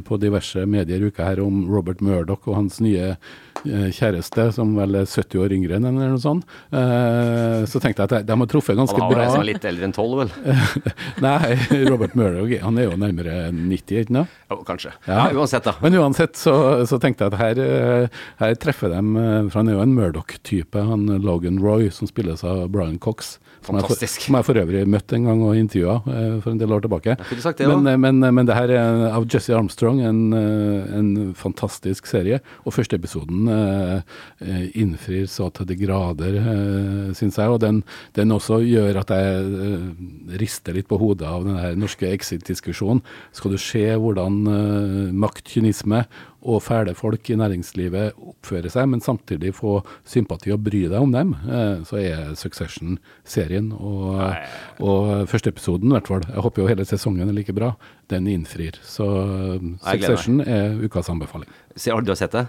på 0.07 0.21
diverse 0.23 0.67
medier 0.71 1.09
uka 1.09 1.33
her 1.33 1.43
om 1.45 1.65
Robert 1.71 2.03
Murdoch 2.05 2.47
og 2.49 2.61
hans 2.61 2.81
nye 2.85 3.15
eh, 3.15 3.33
kjæreste, 3.65 4.49
som 4.57 4.75
vel 4.77 4.99
er 5.01 5.09
70 5.09 5.43
år 5.43 5.55
yngre 5.57 5.79
enn 5.79 5.89
eller 5.91 6.13
noe 6.15 6.23
sånt, 6.23 6.47
eh, 6.75 7.63
så 7.69 7.83
tenkte 7.83 8.05
jeg 8.05 8.23
at 8.23 8.27
de 8.29 8.37
har 8.43 8.51
truffet 8.51 8.79
ganske 8.79 8.99
bra. 8.99 9.11
Han 9.13 9.23
har 9.23 9.39
vel 9.39 9.51
litt 9.53 9.67
eldre 9.69 9.89
enn 9.89 9.95
12, 9.97 10.23
vel? 10.23 10.33
Nei, 11.27 11.55
Robert 11.91 12.17
Murdoch 12.19 12.55
han 12.63 12.81
er 12.81 12.89
jo 12.89 12.99
nærmere 13.01 13.37
90, 13.55 14.03
ikke 14.03 14.19
sant? 14.19 14.41
Jo, 14.53 14.61
kanskje. 14.69 14.95
Ja. 15.07 15.29
ja. 15.29 15.31
uansett, 15.37 15.67
da. 15.69 15.77
Men 15.85 15.99
uansett 16.01 16.39
så, 16.41 16.55
så 16.89 17.01
tenkte 17.03 17.27
jeg 17.27 17.35
at 17.35 17.41
her, 17.41 17.63
eh, 17.63 18.21
her 18.43 18.59
treffer 18.61 18.93
de 18.93 19.01
for 19.03 19.61
han 19.61 19.71
er 19.71 19.79
jo 19.79 19.85
en 19.85 19.97
Murdoch-type, 19.97 20.87
han 20.93 21.09
Logan 21.23 21.61
Roy, 21.63 21.89
som 21.95 22.11
spilles 22.11 22.45
av 22.47 22.67
Brian 22.73 22.99
Cox. 23.03 23.37
Fantastisk. 23.63 24.25
Som 24.27 24.37
jeg 24.39 24.47
for 24.47 24.59
øvrig 24.59 24.83
møtte 24.91 25.17
en 25.17 25.27
gang 25.29 25.43
og 25.47 25.59
intervjua 25.59 25.97
eh, 26.11 26.37
for 26.43 26.53
en 26.53 26.61
del 26.61 26.75
år 26.75 26.83
tilbake. 26.85 27.17
Det, 27.19 27.69
men, 27.69 27.87
eh, 27.87 27.99
men, 28.01 28.19
men, 28.35 28.49
det 28.49 28.57
her 28.57 28.73
er 28.75 29.05
av 29.13 29.27
Jesse 29.31 29.55
Armstrong, 29.57 30.01
en, 30.03 30.23
eh, 30.37 30.97
en 30.99 31.11
fantastisk 31.39 32.11
serie. 32.11 32.41
Og 32.67 32.75
første 32.75 32.99
episoden 32.99 33.47
eh, 33.53 34.67
innfrir 34.83 35.29
så 35.31 35.51
til 35.55 35.69
de 35.71 35.79
grader, 35.79 36.41
eh, 36.41 37.13
syns 37.19 37.39
jeg. 37.39 37.55
Og 37.55 37.61
den, 37.63 37.83
den, 38.19 38.35
også 38.35 38.63
gjør 38.67 39.03
at 39.05 39.15
jeg 39.15 39.47
eh, 39.69 39.87
rister 40.43 40.77
litt 40.77 40.91
på 40.91 40.99
hodet 41.01 41.29
av 41.29 41.47
den 41.47 41.81
norske 41.83 42.11
exit-diskusjonen. 42.11 43.05
Skal 43.37 43.55
du 43.55 43.61
se 43.63 43.87
hvordan 43.95 44.43
eh, 44.51 45.01
makt, 45.15 45.47
kynisme 45.55 46.05
og 46.43 46.63
fæle 46.65 46.95
folk 46.99 47.31
i 47.31 47.37
næringslivet 47.39 48.19
oppfører 48.19 48.73
seg, 48.73 48.89
men 48.91 49.03
samtidig 49.05 49.55
få 49.55 49.79
sympati 50.09 50.53
og 50.55 50.63
bry 50.67 50.85
deg 50.91 50.99
om 50.99 51.13
dem, 51.15 51.35
eh, 51.47 51.83
så 51.89 52.01
er 52.01 52.33
Succession 52.39 52.99
serien. 53.25 53.71
Og, 53.73 54.19
og 54.83 55.29
første 55.31 55.53
episoden, 55.55 55.93
i 55.93 55.99
hvert 55.99 56.11
fall, 56.11 56.27
jeg 56.29 56.47
håper 56.47 56.63
jo 56.63 56.71
hele 56.73 56.89
sesongen 56.89 57.29
er 57.29 57.37
like 57.37 57.55
bra, 57.57 57.75
den 58.13 58.27
innfrir. 58.31 58.79
Så 58.83 59.07
Succession 59.85 60.43
er 60.43 60.81
ukas 60.83 61.11
anbefaling. 61.13 61.51
Har 61.87 62.03
du 62.03 62.15
sett 62.19 62.35
det? 62.35 62.47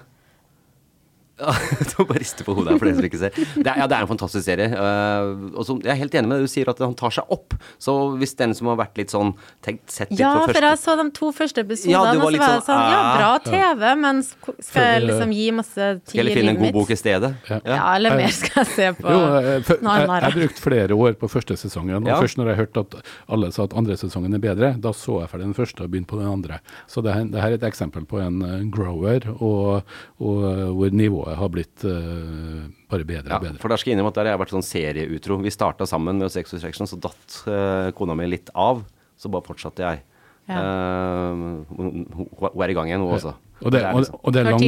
du 1.89 1.93
må 1.97 2.05
bare 2.11 2.21
riste 2.21 2.45
på 2.45 2.53
hodet 2.53 2.75
her 2.75 2.77
for 2.77 2.85
dere 2.85 2.97
som 2.99 3.05
ikke 3.07 3.19
ser. 3.19 3.33
Det 3.33 3.65
er, 3.65 3.77
ja, 3.81 3.87
det 3.89 3.97
er 3.97 4.05
en 4.05 4.09
fantastisk 4.11 4.45
serie. 4.45 4.67
Uh, 4.69 5.49
og 5.57 5.65
så, 5.65 5.75
jeg 5.81 5.89
er 5.89 5.97
helt 6.03 6.17
enig 6.19 6.29
med 6.29 6.43
det 6.43 6.45
du 6.45 6.51
sier, 6.51 6.69
at 6.69 6.81
han 6.83 6.93
tar 6.97 7.15
seg 7.15 7.31
opp. 7.33 7.55
Så 7.81 7.95
hvis 8.21 8.35
den 8.37 8.53
som 8.53 8.69
har 8.69 8.77
vært 8.83 9.01
litt 9.01 9.13
sånn 9.13 9.33
tenkt, 9.65 9.87
sett 9.89 10.11
litt 10.13 10.21
ja, 10.21 10.35
på 10.37 10.43
første 10.45 10.53
Ja, 10.53 10.59
for 10.59 10.67
jeg 10.69 10.81
så 10.83 10.95
de 10.99 11.05
to 11.17 11.31
første 11.33 11.63
episodene, 11.65 11.95
ja, 11.95 12.03
og 12.03 12.21
så 12.21 12.27
var 12.27 12.37
det 12.37 12.43
sånn, 12.45 12.61
sånn 12.67 12.83
Ja, 12.93 12.99
bra 13.17 13.31
TV, 13.47 13.85
men 14.03 14.21
skal 14.27 14.87
jeg 14.91 15.01
liksom 15.07 15.33
gi 15.33 15.47
masse 15.57 15.79
tid 15.81 15.89
i 15.89 15.89
livet 15.89 16.03
mitt? 16.03 16.13
Skal 16.13 16.29
jeg 16.29 16.37
finne 16.37 16.53
en 16.53 16.61
god 16.61 16.77
bok 16.77 16.93
i 16.93 16.99
stedet? 17.01 17.33
Ja, 17.49 17.59
ja 17.73 17.81
eller 17.95 18.17
mer 18.21 18.37
skal 18.37 18.61
jeg 18.61 18.71
se 18.75 18.91
på 18.99 19.17
jo, 19.17 19.23
jeg, 19.33 19.65
jeg, 19.65 19.81
jeg, 19.81 20.21
jeg 20.27 20.37
brukte 20.37 20.65
flere 20.67 20.99
år 21.07 21.17
på 21.23 21.31
første 21.33 21.57
sesongen, 21.63 21.97
og 22.05 22.23
først 22.27 22.41
når 22.41 22.53
jeg 22.53 22.61
hørte 22.61 22.85
at 22.85 22.99
alle 23.33 23.49
sa 23.55 23.65
at 23.65 23.73
andre 23.81 23.97
sesongen 23.97 24.37
er 24.37 24.43
bedre, 24.43 24.73
da 24.77 24.93
så 24.93 25.23
jeg 25.23 25.33
ferdig 25.33 25.49
den 25.49 25.57
første 25.57 25.87
og 25.87 25.89
begynte 25.89 26.13
på 26.13 26.21
den 26.21 26.29
andre. 26.29 26.61
Så 26.85 27.01
det, 27.01 27.17
det 27.33 27.41
her 27.41 27.55
er 27.55 27.57
et 27.57 27.67
eksempel 27.67 28.05
på 28.05 28.21
en 28.21 28.69
grower, 28.73 29.25
og, 29.39 29.97
og 30.21 30.45
hvor 30.77 30.93
nivået 30.93 31.22
har 31.25 31.51
blitt 31.53 31.85
uh, 31.87 32.65
bare 32.91 33.07
bedre 33.07 33.37
og 33.37 33.45
bedre. 33.45 33.61
for 33.61 33.71
der 33.71 33.81
skal 33.81 33.91
jeg 33.91 33.97
innrømme 33.97 34.13
at 34.13 34.19
der 34.19 34.29
har 34.29 34.35
jeg 34.35 34.41
vært 34.43 34.55
sånn 34.55 34.65
serieutro. 34.67 35.37
Vi 35.43 35.53
starta 35.53 35.87
sammen 35.89 36.19
med 36.21 36.33
Sex 36.33 36.53
Restriction, 36.55 36.89
så 36.89 36.99
datt 37.01 37.37
uh, 37.47 37.89
kona 37.97 38.17
mi 38.19 38.27
litt 38.29 38.51
av. 38.53 38.83
Så 39.19 39.31
bare 39.31 39.45
fortsatte 39.47 39.85
jeg. 39.85 40.03
Ja. 40.51 40.59
Uh, 40.59 41.63
hun 41.77 42.63
er 42.65 42.73
i 42.73 42.77
gang 42.77 42.91
igjen, 42.91 43.05
hun 43.05 43.15
også. 43.15 43.35
Og 43.63 43.71
det, 43.71 43.83
og, 43.87 44.07
og 44.19 44.33
det 44.35 44.41
er 44.41 44.49
lang... 44.51 44.63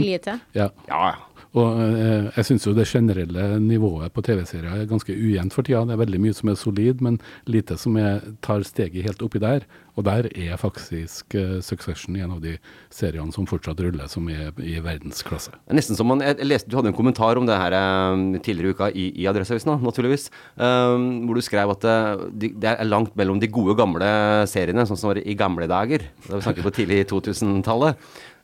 Ja. 0.56 0.70
ja, 0.88 1.00
ja. 1.12 1.35
Og 1.56 1.80
eh, 1.80 2.28
jeg 2.36 2.48
syns 2.50 2.66
jo 2.68 2.74
det 2.76 2.88
generelle 2.90 3.46
nivået 3.64 4.12
på 4.12 4.24
TV-serier 4.26 4.82
er 4.84 4.90
ganske 4.90 5.14
ujevnt 5.16 5.56
for 5.56 5.64
tida. 5.64 5.86
Det 5.88 5.96
er 5.96 6.02
veldig 6.04 6.20
mye 6.26 6.36
som 6.36 6.52
er 6.52 6.60
solid, 6.60 7.04
men 7.06 7.20
lite 7.48 7.78
som 7.80 7.96
er, 8.00 8.20
tar 8.44 8.66
steget 8.68 9.08
helt 9.08 9.24
oppi 9.24 9.40
der. 9.40 9.64
Og 9.96 10.04
der 10.04 10.28
er 10.36 10.60
faktisk 10.60 11.38
uh, 11.40 11.62
Succession 11.64 12.18
en 12.20 12.34
av 12.36 12.42
de 12.44 12.58
seriene 12.92 13.32
som 13.32 13.48
fortsatt 13.48 13.80
ruller, 13.80 14.10
som 14.12 14.28
er 14.28 14.52
i 14.60 14.76
verdensklasse. 14.84 15.56
Nesten 15.72 15.96
som 15.96 16.12
man, 16.12 16.24
jeg 16.26 16.44
leste, 16.44 16.68
Du 16.68 16.76
hadde 16.76 16.92
en 16.92 16.98
kommentar 16.98 17.40
om 17.40 17.48
det 17.48 17.56
her 17.56 17.78
um, 18.12 18.28
tidligere 18.36 18.68
i 18.68 18.76
uka 18.76 18.92
i, 18.92 19.08
i 19.24 19.30
Adresseavisen, 19.32 19.80
naturligvis. 19.80 20.28
Um, 20.60 21.24
hvor 21.24 21.40
du 21.40 21.46
skrev 21.46 21.72
at 21.72 21.88
det, 22.36 22.52
det 22.60 22.74
er 22.74 22.84
langt 22.92 23.16
mellom 23.16 23.40
de 23.40 23.48
gode, 23.48 23.78
gamle 23.80 24.12
seriene, 24.52 24.84
sånn 24.84 25.00
som 25.00 25.14
var 25.14 25.24
i 25.24 25.40
gamle 25.40 25.72
dager. 25.72 26.04
Da 26.28 26.36
vi 26.36 26.44
snakket 26.50 26.68
på 26.68 26.76
tidlig 26.82 27.06
2000-tallet. 27.16 27.96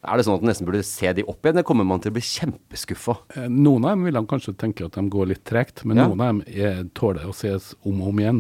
Er 0.01 0.17
det 0.17 0.25
sånn 0.25 0.39
at 0.39 0.41
man 0.41 0.49
nesten 0.49 0.65
burde 0.65 0.81
se 0.85 1.11
de 1.13 1.23
opp 1.29 1.45
igjen, 1.45 1.59
eller 1.59 1.65
kommer 1.67 1.85
man 1.85 2.01
til 2.01 2.09
å 2.09 2.15
bli 2.15 2.23
kjempeskuffa? 2.25 3.13
Eh, 3.35 3.49
noen 3.53 3.85
av 3.85 3.93
dem 3.93 4.07
vil 4.07 4.17
han 4.17 4.29
kanskje 4.29 4.55
tenke 4.57 4.87
at 4.87 4.97
de 4.97 5.03
går 5.13 5.29
litt 5.29 5.43
tregt, 5.45 5.83
men 5.85 6.01
ja. 6.01 6.07
noen 6.09 6.23
av 6.23 6.31
dem 6.31 6.41
er, 6.49 6.79
tåler 6.97 7.27
å 7.29 7.35
ses 7.37 7.75
om 7.85 8.01
og 8.01 8.09
om 8.09 8.21
igjen. 8.23 8.39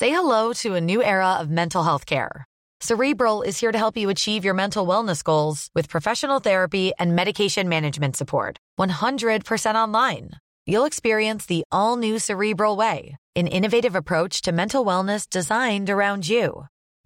Say 0.00 0.08
hello 0.08 0.54
to 0.62 0.74
a 0.74 0.80
new 0.80 1.02
era 1.04 1.36
of 1.36 1.50
mental 1.50 1.84
health 1.84 2.06
care. 2.06 2.46
Cerebral 2.80 3.42
is 3.42 3.60
here 3.60 3.72
to 3.72 3.76
help 3.76 3.98
you 3.98 4.08
achieve 4.08 4.42
your 4.42 4.54
mental 4.54 4.86
wellness 4.86 5.22
goals 5.22 5.68
with 5.74 5.90
professional 5.90 6.40
therapy 6.40 6.92
and 6.98 7.14
medication 7.14 7.68
management 7.68 8.16
support. 8.16 8.56
100% 8.78 9.74
online. 9.74 10.30
You'll 10.64 10.86
experience 10.86 11.44
the 11.44 11.62
all 11.70 11.98
new 11.98 12.18
Cerebral 12.18 12.78
Way, 12.78 13.18
an 13.36 13.48
innovative 13.48 13.94
approach 13.94 14.40
to 14.42 14.52
mental 14.52 14.82
wellness 14.82 15.28
designed 15.28 15.90
around 15.90 16.26
you. 16.26 16.64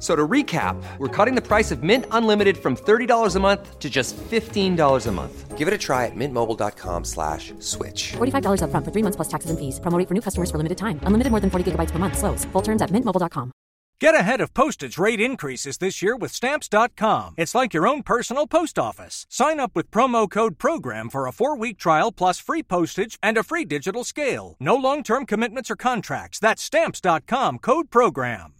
So 0.00 0.16
to 0.16 0.26
recap, 0.26 0.82
we're 0.96 1.14
cutting 1.16 1.34
the 1.34 1.46
price 1.46 1.70
of 1.70 1.82
Mint 1.82 2.06
Unlimited 2.10 2.56
from 2.56 2.74
$30 2.74 3.36
a 3.36 3.40
month 3.40 3.78
to 3.78 3.90
just 3.90 4.16
$15 4.16 5.06
a 5.06 5.12
month. 5.12 5.58
Give 5.58 5.68
it 5.68 5.74
a 5.74 5.78
try 5.78 6.06
at 6.06 6.16
mintmobile.com 6.16 7.04
slash 7.04 7.52
switch. 7.58 8.12
$45 8.12 8.62
up 8.62 8.70
front 8.70 8.86
for 8.86 8.92
three 8.92 9.02
months 9.02 9.16
plus 9.16 9.28
taxes 9.28 9.50
and 9.50 9.58
fees. 9.58 9.78
Promoting 9.78 10.06
for 10.06 10.14
new 10.14 10.22
customers 10.22 10.50
for 10.50 10.56
limited 10.56 10.78
time. 10.78 11.00
Unlimited 11.02 11.30
more 11.30 11.40
than 11.40 11.50
40 11.50 11.72
gigabytes 11.72 11.90
per 11.90 11.98
month. 11.98 12.16
Slows. 12.16 12.46
Full 12.46 12.62
terms 12.62 12.80
at 12.80 12.88
mintmobile.com. 12.88 13.52
Get 14.00 14.14
ahead 14.14 14.40
of 14.40 14.54
postage 14.54 14.96
rate 14.96 15.20
increases 15.20 15.76
this 15.76 16.00
year 16.00 16.16
with 16.16 16.32
Stamps.com. 16.32 17.34
It's 17.36 17.54
like 17.54 17.74
your 17.74 17.86
own 17.86 18.02
personal 18.02 18.46
post 18.46 18.78
office. 18.78 19.26
Sign 19.28 19.60
up 19.60 19.72
with 19.76 19.90
promo 19.90 20.30
code 20.30 20.56
PROGRAM 20.56 21.10
for 21.10 21.26
a 21.26 21.32
four 21.32 21.54
week 21.54 21.76
trial 21.76 22.10
plus 22.10 22.38
free 22.38 22.62
postage 22.62 23.18
and 23.22 23.36
a 23.36 23.42
free 23.42 23.66
digital 23.66 24.02
scale. 24.04 24.56
No 24.58 24.74
long 24.74 25.02
term 25.02 25.26
commitments 25.26 25.70
or 25.70 25.76
contracts. 25.76 26.38
That's 26.38 26.62
Stamps.com 26.62 27.58
code 27.58 27.90
PROGRAM. 27.90 28.54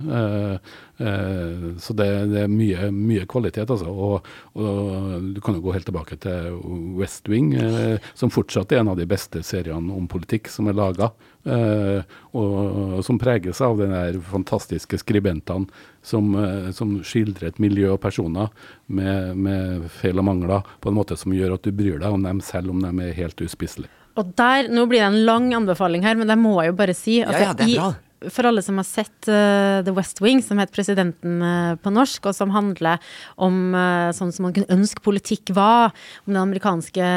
Uh, 0.00 0.58
uh, 0.98 1.76
så 1.78 1.92
det, 1.92 2.06
det, 2.26 2.40
er 2.42 2.48
mye, 2.50 2.88
mye 2.90 3.26
kvalitet, 3.30 3.70
altså. 3.70 3.86
Og, 3.86 4.26
og, 4.58 5.28
du 5.36 5.38
kan 5.44 5.54
jo 5.54 5.62
gå 5.62 5.74
helt 5.76 5.86
tilbake 5.86 6.18
til 6.22 6.56
West 6.98 7.30
Wing, 7.30 7.52
uh, 7.54 8.02
som 8.18 8.32
fortsatt 8.34 8.74
er 8.74 8.82
en 8.82 8.90
av 8.90 8.98
de 8.98 9.06
beste 9.06 9.44
seriene 9.46 9.94
om 9.94 10.08
politikk 10.10 10.50
som 10.50 10.70
er 10.70 10.78
laga. 10.78 11.12
og 11.44 13.02
som 13.04 13.18
preges 13.20 13.58
av 13.60 13.76
de 13.76 13.84
der 13.90 14.16
fantastiske 14.24 14.96
skribentene 15.02 15.66
som, 16.00 16.30
som, 16.72 16.94
skildrer 17.04 17.50
et 17.50 17.58
miljø 17.60 17.90
og 17.92 18.00
personer 18.00 18.48
med, 18.86 19.36
med 19.36 19.84
feil 19.92 20.22
og 20.22 20.24
mangler 20.24 20.64
på 20.80 20.88
en 20.88 20.96
måte 20.96 21.18
som 21.20 21.36
gjør 21.36 21.58
at 21.58 21.68
du 21.68 21.76
bryr 21.76 22.00
deg 22.00 22.16
om 22.16 22.24
dem 22.24 22.40
selv 22.40 22.72
om 22.72 22.80
de 22.80 22.94
er 23.04 23.12
helt 23.18 23.44
uspiselige. 23.44 23.92
Og 24.16 24.32
der, 24.38 24.70
Nå 24.72 24.86
blir 24.88 25.02
det 25.02 25.10
en 25.10 25.20
lang 25.28 25.52
anbefaling 25.52 26.06
her, 26.06 26.16
men 26.16 26.32
det 26.32 26.38
må 26.40 26.56
jeg 26.62 26.72
jo 26.72 26.80
bare 26.80 26.96
si. 26.96 27.20
Altså, 27.20 27.44
ja, 27.44 27.52
ja, 27.52 27.58
det 27.60 27.68
er 27.68 27.76
bra 27.76 27.92
for 28.32 28.48
alle 28.48 28.62
som 28.64 28.78
har 28.80 28.86
sett 28.88 29.28
uh, 29.28 29.82
The 29.84 29.94
West 29.96 30.22
Wing, 30.24 30.42
som 30.44 30.60
heter 30.60 30.74
Presidenten 30.74 31.42
uh, 31.42 31.74
på 31.80 31.92
norsk, 31.94 32.30
og 32.30 32.36
som 32.36 32.52
handler 32.54 33.02
om 33.36 33.74
uh, 33.76 34.12
sånn 34.16 34.32
som 34.34 34.48
man 34.48 34.54
kunne 34.56 34.72
ønske 34.74 35.04
politikk 35.04 35.54
var, 35.56 35.94
om 36.24 36.34
den 36.34 36.42
amerikanske 36.42 37.10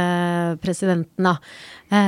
presidenten, 0.63 1.27
da. 1.27 1.37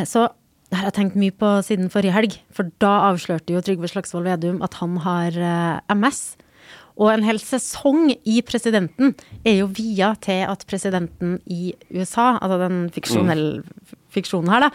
så 0.07 0.27
det 0.69 0.77
har 0.77 0.89
jeg 0.89 0.95
tenkt 0.99 1.17
mye 1.17 1.33
på 1.33 1.49
siden 1.65 1.89
forrige 1.89 2.13
helg, 2.13 2.35
for 2.53 2.69
da 2.83 2.91
avslørte 3.09 3.55
jo 3.55 3.62
Trygve 3.65 3.89
Slagsvold 3.89 4.27
Vedum 4.29 4.59
at 4.65 4.77
han 4.81 4.99
har 5.01 5.39
MS. 5.95 6.21
Og 6.99 7.13
en 7.13 7.23
hel 7.23 7.39
sesong 7.41 8.12
i 8.27 8.41
Presidenten 8.45 9.15
er 9.47 9.62
jo 9.62 9.69
via 9.71 10.12
til 10.21 10.43
at 10.51 10.65
presidenten 10.69 11.38
i 11.47 11.71
USA, 11.95 12.33
altså 12.38 12.59
den 12.65 12.77
mm. 12.85 13.63
fiksjonen 14.13 14.51
her, 14.51 14.67
da, 14.67 14.71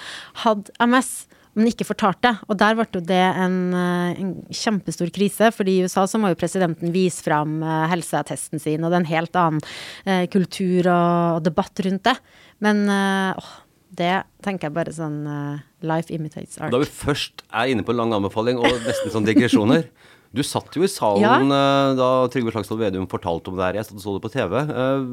hadde 0.47 0.89
MS 0.89 1.13
men 1.55 1.71
ikke 1.71 1.87
fortalte. 1.87 2.35
Og 2.49 2.59
der 2.61 2.77
ble 2.77 2.87
jo 2.93 3.03
det 3.05 3.21
en, 3.41 3.59
eh, 3.75 4.21
en, 4.21 4.33
kjempestor 4.55 5.11
krise, 5.15 5.51
fordi 5.55 5.79
i 5.79 5.85
USA 5.87 6.07
så 6.11 6.21
må 6.21 6.33
jo 6.33 6.39
presidenten 6.39 6.95
vise 6.95 7.23
fram 7.25 7.61
eh, 7.63 7.85
helseattesten 7.93 8.63
sin, 8.63 8.83
og 8.83 8.91
det 8.91 8.99
er 8.99 9.05
en 9.05 9.13
helt 9.13 9.39
annen 9.41 9.69
eh, 10.05 10.25
kultur 10.33 10.91
og, 10.91 11.45
debatt 11.47 11.85
rundt 11.87 12.07
det. 12.07 12.17
Men 12.65 12.87
åh, 12.89 13.51
det 13.95 14.15
tenker 14.45 14.69
jeg 14.69 14.75
bare 14.77 14.93
sånn 14.95 15.19
Life 15.85 16.13
imitates 16.15 16.57
art. 16.57 16.73
Da 16.73 16.81
vi 16.81 16.89
først 16.89 17.43
er 17.51 17.73
inne 17.73 17.85
på 17.85 17.95
lang 17.95 18.15
anbefaling 18.17 18.61
og 18.63 18.79
nesten 18.87 19.13
sånn 19.13 19.27
digresjoner 19.27 19.85
Du 20.35 20.43
satt 20.43 20.75
jo 20.75 20.83
i 20.83 20.91
salen 20.91 21.23
ja. 21.23 21.37
uh, 21.39 21.95
da 21.99 22.09
Trygve 22.33 22.51
Slagsvold 22.55 22.81
Vedum 22.83 23.07
fortalte 23.11 23.53
om 23.53 23.59
det 23.59 23.67
her. 23.69 23.79
Jeg 23.79 23.87
satt 23.87 23.99
og 24.01 24.03
så 24.03 24.15
det 24.17 24.23
på 24.25 24.33
TV. 24.33 24.55
Uh, 24.67 25.05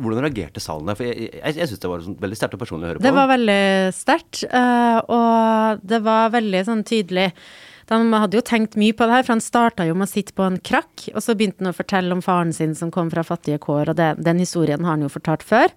hvordan 0.00 0.24
reagerte 0.24 0.62
salen 0.62 0.88
der? 0.88 0.96
For 0.96 1.08
jeg, 1.08 1.28
jeg, 1.36 1.56
jeg 1.58 1.70
syns 1.70 1.82
det 1.82 1.90
var 1.92 2.04
sånn 2.06 2.20
veldig 2.22 2.38
sterkt 2.38 2.56
og 2.56 2.62
personlig 2.62 2.86
å 2.86 2.92
høre 2.92 3.00
på. 3.00 3.04
Det 3.04 3.16
var 3.16 3.28
veldig 3.30 3.64
sterkt, 3.96 4.44
uh, 4.48 5.00
og 5.04 5.82
det 5.90 6.00
var 6.06 6.32
veldig 6.36 6.62
sånn 6.70 6.84
tydelig. 6.88 7.26
De 7.90 7.98
hadde 8.22 8.38
jo 8.38 8.44
tenkt 8.46 8.78
mye 8.80 8.96
på 8.96 9.08
det 9.08 9.18
her, 9.18 9.26
for 9.26 9.34
han 9.34 9.44
starta 9.44 9.84
jo 9.84 9.98
med 9.98 10.08
å 10.08 10.12
sitte 10.12 10.36
på 10.38 10.46
en 10.46 10.60
krakk, 10.64 11.10
og 11.12 11.20
så 11.26 11.34
begynte 11.36 11.60
han 11.60 11.72
å 11.72 11.76
fortelle 11.76 12.16
om 12.16 12.22
faren 12.24 12.54
sin 12.56 12.72
som 12.78 12.92
kom 12.94 13.10
fra 13.12 13.26
fattige 13.26 13.60
kår, 13.60 13.92
og 13.92 13.98
det, 13.98 14.14
den 14.22 14.40
historien 14.40 14.86
har 14.86 14.96
han 14.96 15.04
jo 15.04 15.12
fortalt 15.12 15.44
før. 15.44 15.74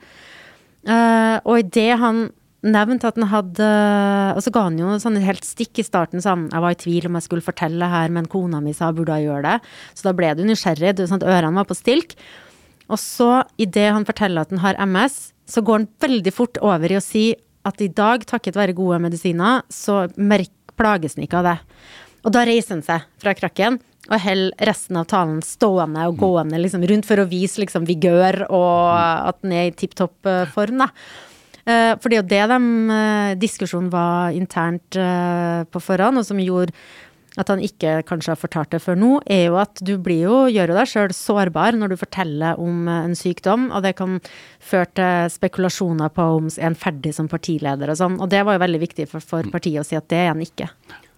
og 1.41 1.55
idet 1.63 1.97
han 1.97 2.27
nevnt 2.63 3.03
at 3.07 3.17
han 3.19 3.27
hadde 3.31 3.67
Og 4.37 4.41
så 4.45 4.53
ga 4.55 4.65
han 4.69 4.79
jo 4.79 4.95
sånn 5.01 5.19
helt 5.23 5.45
stikk 5.47 5.81
i 5.81 5.85
starten, 5.85 6.23
sånn 6.23 6.47
Jeg 6.53 6.63
var 6.63 6.75
i 6.75 6.79
tvil 6.79 7.09
om 7.09 7.19
jeg 7.19 7.27
skulle 7.27 7.45
fortelle 7.45 7.89
her, 7.91 8.13
men 8.13 8.29
kona 8.31 8.61
mi 8.63 8.75
sa 8.75 8.91
burde 8.95 9.19
jeg 9.19 9.29
gjøre 9.29 9.45
det. 9.49 9.73
Så 9.97 10.07
da 10.07 10.15
ble 10.17 10.33
du 10.37 10.45
nysgjerrig, 10.47 10.95
sånn 11.03 11.21
at 11.21 11.27
ørene 11.27 11.59
var 11.59 11.69
på 11.69 11.77
stilk. 11.77 12.15
Og 12.91 12.99
så, 12.99 13.43
idet 13.61 13.89
han 13.95 14.07
forteller 14.07 14.43
at 14.43 14.53
han 14.53 14.63
har 14.63 14.79
MS, 14.83 15.33
så 15.49 15.63
går 15.65 15.81
han 15.81 15.89
veldig 16.03 16.33
fort 16.35 16.59
over 16.63 16.91
i 16.91 16.99
å 16.99 17.03
si 17.03 17.31
at 17.63 17.79
i 17.81 17.87
dag, 17.87 18.25
takket 18.27 18.57
være 18.59 18.75
gode 18.75 18.99
medisiner, 19.03 19.63
så 19.71 20.03
plages 20.79 21.15
han 21.15 21.25
ikke 21.25 21.39
av 21.39 21.47
det. 21.47 21.57
Og 22.23 22.35
da 22.35 22.43
reiser 22.47 22.77
han 22.77 22.85
seg 22.85 23.07
fra 23.19 23.33
krakken 23.35 23.79
og 24.09 24.19
holder 24.19 24.67
resten 24.67 24.97
av 24.99 25.07
talen 25.11 25.39
stående 25.45 26.07
og 26.09 26.17
gående 26.19 26.59
liksom, 26.59 26.83
rundt 26.89 27.07
for 27.07 27.21
å 27.23 27.27
vise 27.29 27.61
liksom, 27.63 27.85
vigør 27.87 28.43
og 28.49 28.89
at 28.95 29.39
han 29.43 29.55
er 29.55 29.69
i 29.69 29.75
tipp 29.79 29.95
topp 29.99 30.27
eh, 30.27 30.49
form. 30.51 30.83
da. 30.83 30.89
Uh, 31.63 31.95
for 32.01 32.11
det 32.11 32.17
er 32.17 32.21
jo 32.21 32.29
det 32.33 32.43
de 32.51 32.59
uh, 32.91 33.31
diskusjonen 33.39 33.87
var 33.93 34.35
internt 34.35 34.99
uh, 34.99 35.63
på 35.71 35.79
forhånd, 35.79 36.19
og 36.19 36.27
som 36.27 36.41
gjorde 36.43 36.75
at 37.39 37.49
han 37.49 37.63
ikke 37.65 38.03
kanskje 38.05 38.29
har 38.29 38.37
fortalt 38.37 38.75
det 38.75 38.81
før 38.83 38.99
nå, 38.99 39.13
er 39.25 39.47
jo 39.47 39.55
at 39.57 39.79
du 39.81 39.95
blir 39.97 40.27
jo, 40.27 40.35
gjør 40.53 40.69
jo 40.69 40.75
deg 40.77 40.89
sjøl 40.91 41.15
sårbar 41.17 41.73
når 41.79 41.93
du 41.93 41.97
forteller 41.97 42.59
om 42.61 42.85
en 42.91 43.15
sykdom, 43.17 43.71
og 43.73 43.81
det 43.87 43.95
kan 43.97 44.19
føre 44.61 44.91
til 44.99 45.31
spekulasjoner 45.33 46.13
på 46.13 46.27
om 46.35 46.51
en 46.51 46.77
ferdig 46.77 47.15
som 47.17 47.31
partileder 47.31 47.89
og 47.89 47.97
sånn. 47.97 48.19
Og 48.21 48.29
det 48.29 48.43
var 48.45 48.59
jo 48.59 48.65
veldig 48.67 48.83
viktig 48.85 49.07
for, 49.09 49.25
for 49.25 49.49
partiet 49.55 49.81
å 49.81 49.87
si 49.87 49.97
at 49.97 50.05
det 50.13 50.21
er 50.27 50.29
han 50.29 50.45
ikke. 50.45 50.69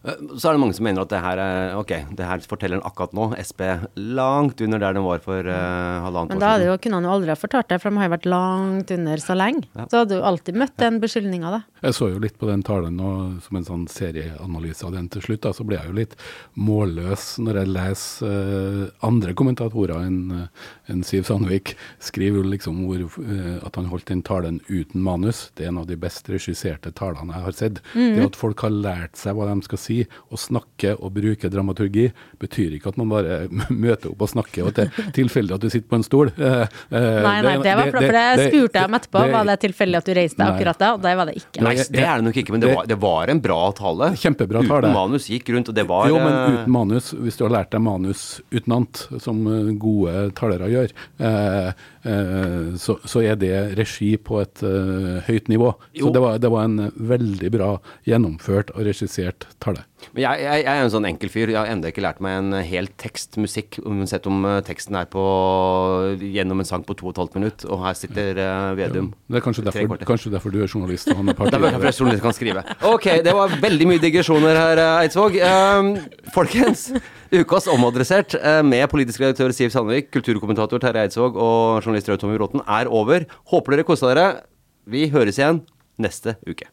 Eh, 0.05 0.37
så 0.37 0.49
er 0.49 0.55
det 0.55 0.61
mange 0.61 0.75
som 0.77 0.85
mener 0.85 1.05
at 1.05 1.11
det 1.11 1.21
her 1.23 1.41
er 1.41 1.75
Ok, 1.79 1.93
det 2.17 2.27
her 2.27 2.43
forteller 2.45 2.79
han 2.79 2.87
akkurat 2.87 3.15
nå. 3.17 3.27
SP 3.41 3.63
langt 3.95 4.61
under 4.61 4.81
der 4.81 4.97
den 4.97 5.05
var 5.05 5.21
for 5.23 5.41
uh, 5.41 6.05
halvannet 6.05 6.35
år 6.35 6.35
siden. 6.35 6.41
Men 6.41 6.43
da 6.43 6.69
jo, 6.69 6.77
kunne 6.81 6.99
han 6.99 7.07
jo 7.07 7.13
aldri 7.15 7.33
ha 7.33 7.37
fortalt 7.39 7.69
det, 7.71 7.79
for 7.81 7.89
de 7.91 8.01
har 8.01 8.09
jo 8.09 8.13
vært 8.15 8.29
langt 8.29 8.93
under 8.95 9.23
så 9.23 9.37
lenge. 9.37 9.65
Ja. 9.73 9.87
Så 9.91 10.01
hadde 10.01 10.19
du 10.19 10.27
alltid 10.29 10.59
møtt 10.61 10.75
den 10.81 10.99
beskyldninga, 11.03 11.53
da. 11.57 11.61
Jeg 11.85 11.97
så 11.97 12.09
jo 12.13 12.21
litt 12.21 12.37
på 12.41 12.49
den 12.49 12.63
talen 12.65 12.97
nå, 12.99 13.11
som 13.45 13.59
en 13.59 13.67
sånn 13.67 13.87
serieanalyse 13.91 14.85
av 14.87 14.95
den 14.95 15.09
til 15.13 15.25
slutt. 15.25 15.43
Da, 15.47 15.53
så 15.57 15.65
blir 15.67 15.81
jeg 15.81 15.91
jo 15.91 15.97
litt 15.99 16.15
målløs 16.59 17.27
når 17.43 17.61
jeg 17.61 17.73
leser 17.75 18.29
uh, 18.29 19.07
andre 19.09 19.35
kommentatorer 19.37 20.05
enn 20.05 20.21
uh, 20.45 20.69
en 20.91 21.03
Siv 21.05 21.25
Sandvik 21.27 21.75
skriver 22.03 22.41
jo 22.41 22.49
liksom 22.55 22.83
hvor, 22.85 23.05
at 23.65 23.77
han 23.79 23.89
holdt 23.91 24.09
den 24.11 24.23
talen 24.25 24.59
uten 24.67 25.03
manus. 25.05 25.49
Det 25.55 25.65
er 25.65 25.73
en 25.73 25.81
av 25.81 25.87
de 25.89 25.97
best 25.99 26.29
regisserte 26.31 26.91
talene 26.95 27.35
jeg 27.35 27.45
har 27.47 27.57
sett. 27.57 27.81
Mm. 27.93 28.15
Det 28.15 28.27
at 28.29 28.39
folk 28.39 28.65
har 28.65 28.73
lært 28.73 29.19
seg 29.19 29.35
hva 29.37 29.47
de 29.49 29.65
skal 29.65 29.81
si 29.81 29.97
å 30.33 30.39
snakke 30.39 30.95
og 30.95 31.13
bruke 31.15 31.49
dramaturgi 31.51 32.09
betyr 32.41 32.75
ikke 32.77 32.91
at 32.93 32.99
man 32.99 33.11
bare 33.11 33.39
møter 33.85 34.11
opp 34.11 34.25
og 34.25 34.31
snakker, 34.31 34.65
og 34.65 34.73
at 34.73 34.79
det 34.79 34.85
er 34.87 35.11
tilfeldig 35.15 35.57
at 35.57 35.65
du 35.65 35.69
sitter 35.71 35.89
på 35.91 35.99
en 35.99 36.05
stol. 36.05 36.31
Eh, 36.35 36.61
eh, 36.65 37.07
nei, 37.25 37.37
nei, 37.45 37.55
det 37.63 37.75
var 37.79 37.91
for 37.93 38.09
det 38.15 38.49
spurte 38.49 38.81
jeg 38.81 38.89
om 38.89 38.99
etterpå. 38.99 39.23
Var 39.35 39.49
det 39.51 39.57
tilfeldig 39.65 39.99
at 40.01 40.09
du 40.09 40.13
reiste 40.17 40.41
deg 40.41 40.53
akkurat 40.53 40.81
da? 40.81 40.91
Og 40.97 41.03
det 41.05 41.15
var 41.19 41.29
det 41.29 41.37
ikke. 41.41 41.63
Nei, 41.65 41.75
det 41.79 42.05
er 42.05 42.21
det 42.21 42.27
nok 42.29 42.39
ikke, 42.41 42.55
men 42.55 42.65
det 42.65 42.73
var, 42.73 42.89
det 42.89 42.99
var 43.01 43.33
en 43.33 43.41
bra 43.43 43.59
tale. 43.77 44.11
Kjempebra 44.21 44.63
tale. 44.65 44.83
Uten 44.85 44.97
manus 44.97 45.29
gikk 45.31 45.51
rundt, 45.55 45.71
og 45.71 45.77
det 45.77 45.87
var 45.89 46.09
Jo, 46.11 46.19
men 46.21 46.33
eh, 46.33 46.59
uten 46.59 46.75
manus, 46.75 47.11
hvis 47.15 47.39
du 47.39 47.45
har 47.47 47.55
lært 47.59 47.73
deg 47.75 47.83
manus 47.85 48.25
utenat, 48.53 49.05
som 49.23 49.41
gode 49.81 50.29
talere 50.37 50.69
gjør, 50.71 50.74
gjøre. 50.75 51.73
Så, 52.05 52.97
så, 53.01 53.21
er 53.25 53.37
det 53.41 53.53
regi 53.79 54.11
på 54.21 54.37
et 54.43 54.61
høyt 55.25 55.49
nivå. 55.49 55.71
Så 55.97 56.11
det 56.13 56.21
var, 56.21 56.37
det 56.41 56.51
var 56.53 56.67
en 56.67 56.91
veldig 56.95 57.51
bra 57.55 57.71
gjennomført 58.05 58.73
og 58.75 58.85
regissert 58.85 59.47
tale. 59.63 59.85
Men 60.13 60.21
jeg, 60.21 60.43
jeg, 60.43 60.61
jeg, 60.63 60.71
er 60.71 60.83
en 60.85 60.91
sånn 60.93 61.07
enkel 61.07 61.31
fyr. 61.31 61.51
Jeg 61.51 61.57
har 61.57 61.71
ennå 61.71 61.89
ikke 61.89 62.03
lært 62.03 62.21
meg 62.23 62.37
en 62.37 62.57
hel 62.67 62.87
tekstmusikk, 63.01 63.79
uansett 63.87 64.27
om 64.29 64.45
uh, 64.45 64.59
teksten 64.65 64.97
er 64.99 65.07
på 65.11 65.23
gjennom 66.21 66.61
en 66.61 66.67
sang 66.67 66.85
på 66.85 66.95
to 66.99 67.09
og 67.09 67.15
et 67.15 67.21
halvt 67.23 67.37
minutt, 67.39 67.65
og 67.69 67.81
her 67.85 67.97
sitter 67.97 68.39
uh, 68.39 68.75
Vedum. 68.77 69.11
Ja, 69.15 69.35
det 69.35 69.41
er 69.41 69.45
kanskje 69.47 69.65
derfor, 69.67 70.05
kanskje 70.11 70.33
derfor, 70.35 70.53
du 70.53 70.61
er 70.61 70.69
journalist 70.69 71.09
og 71.11 71.21
han 71.21 71.31
er 71.31 71.37
partileder. 71.39 71.77
derfor 71.77 71.89
jeg 71.89 71.99
journalist 71.99 72.25
kan 72.25 72.37
skrive. 72.37 72.65
Ok, 72.91 73.09
det 73.25 73.35
var 73.39 73.55
veldig 73.63 73.89
mye 73.89 74.03
digresjoner 74.03 74.59
her, 74.59 74.83
eh, 74.83 75.03
Eidsvåg. 75.05 75.39
Um, 75.41 75.91
folkens, 76.35 76.87
ukas 77.33 77.69
Omadressert 77.71 78.35
med 78.67 78.85
politisk 78.91 79.23
redaktør 79.23 79.53
Siv 79.55 79.71
Sandvik, 79.73 80.11
kulturkommentator 80.13 80.83
Terje 80.83 81.07
Eidsvåg 81.07 81.39
og 81.39 81.81
journalist 81.81 81.94
Rød 82.03 82.19
Tommy 82.19 82.35
Bråten 82.39 82.63
er 82.67 82.91
over. 82.91 83.23
Håper 83.51 83.75
dere 83.77 83.87
kosa 83.87 84.11
dere. 84.11 84.27
Vi 84.85 85.07
høres 85.13 85.39
igjen 85.39 85.63
neste 86.01 86.35
uke. 86.43 86.67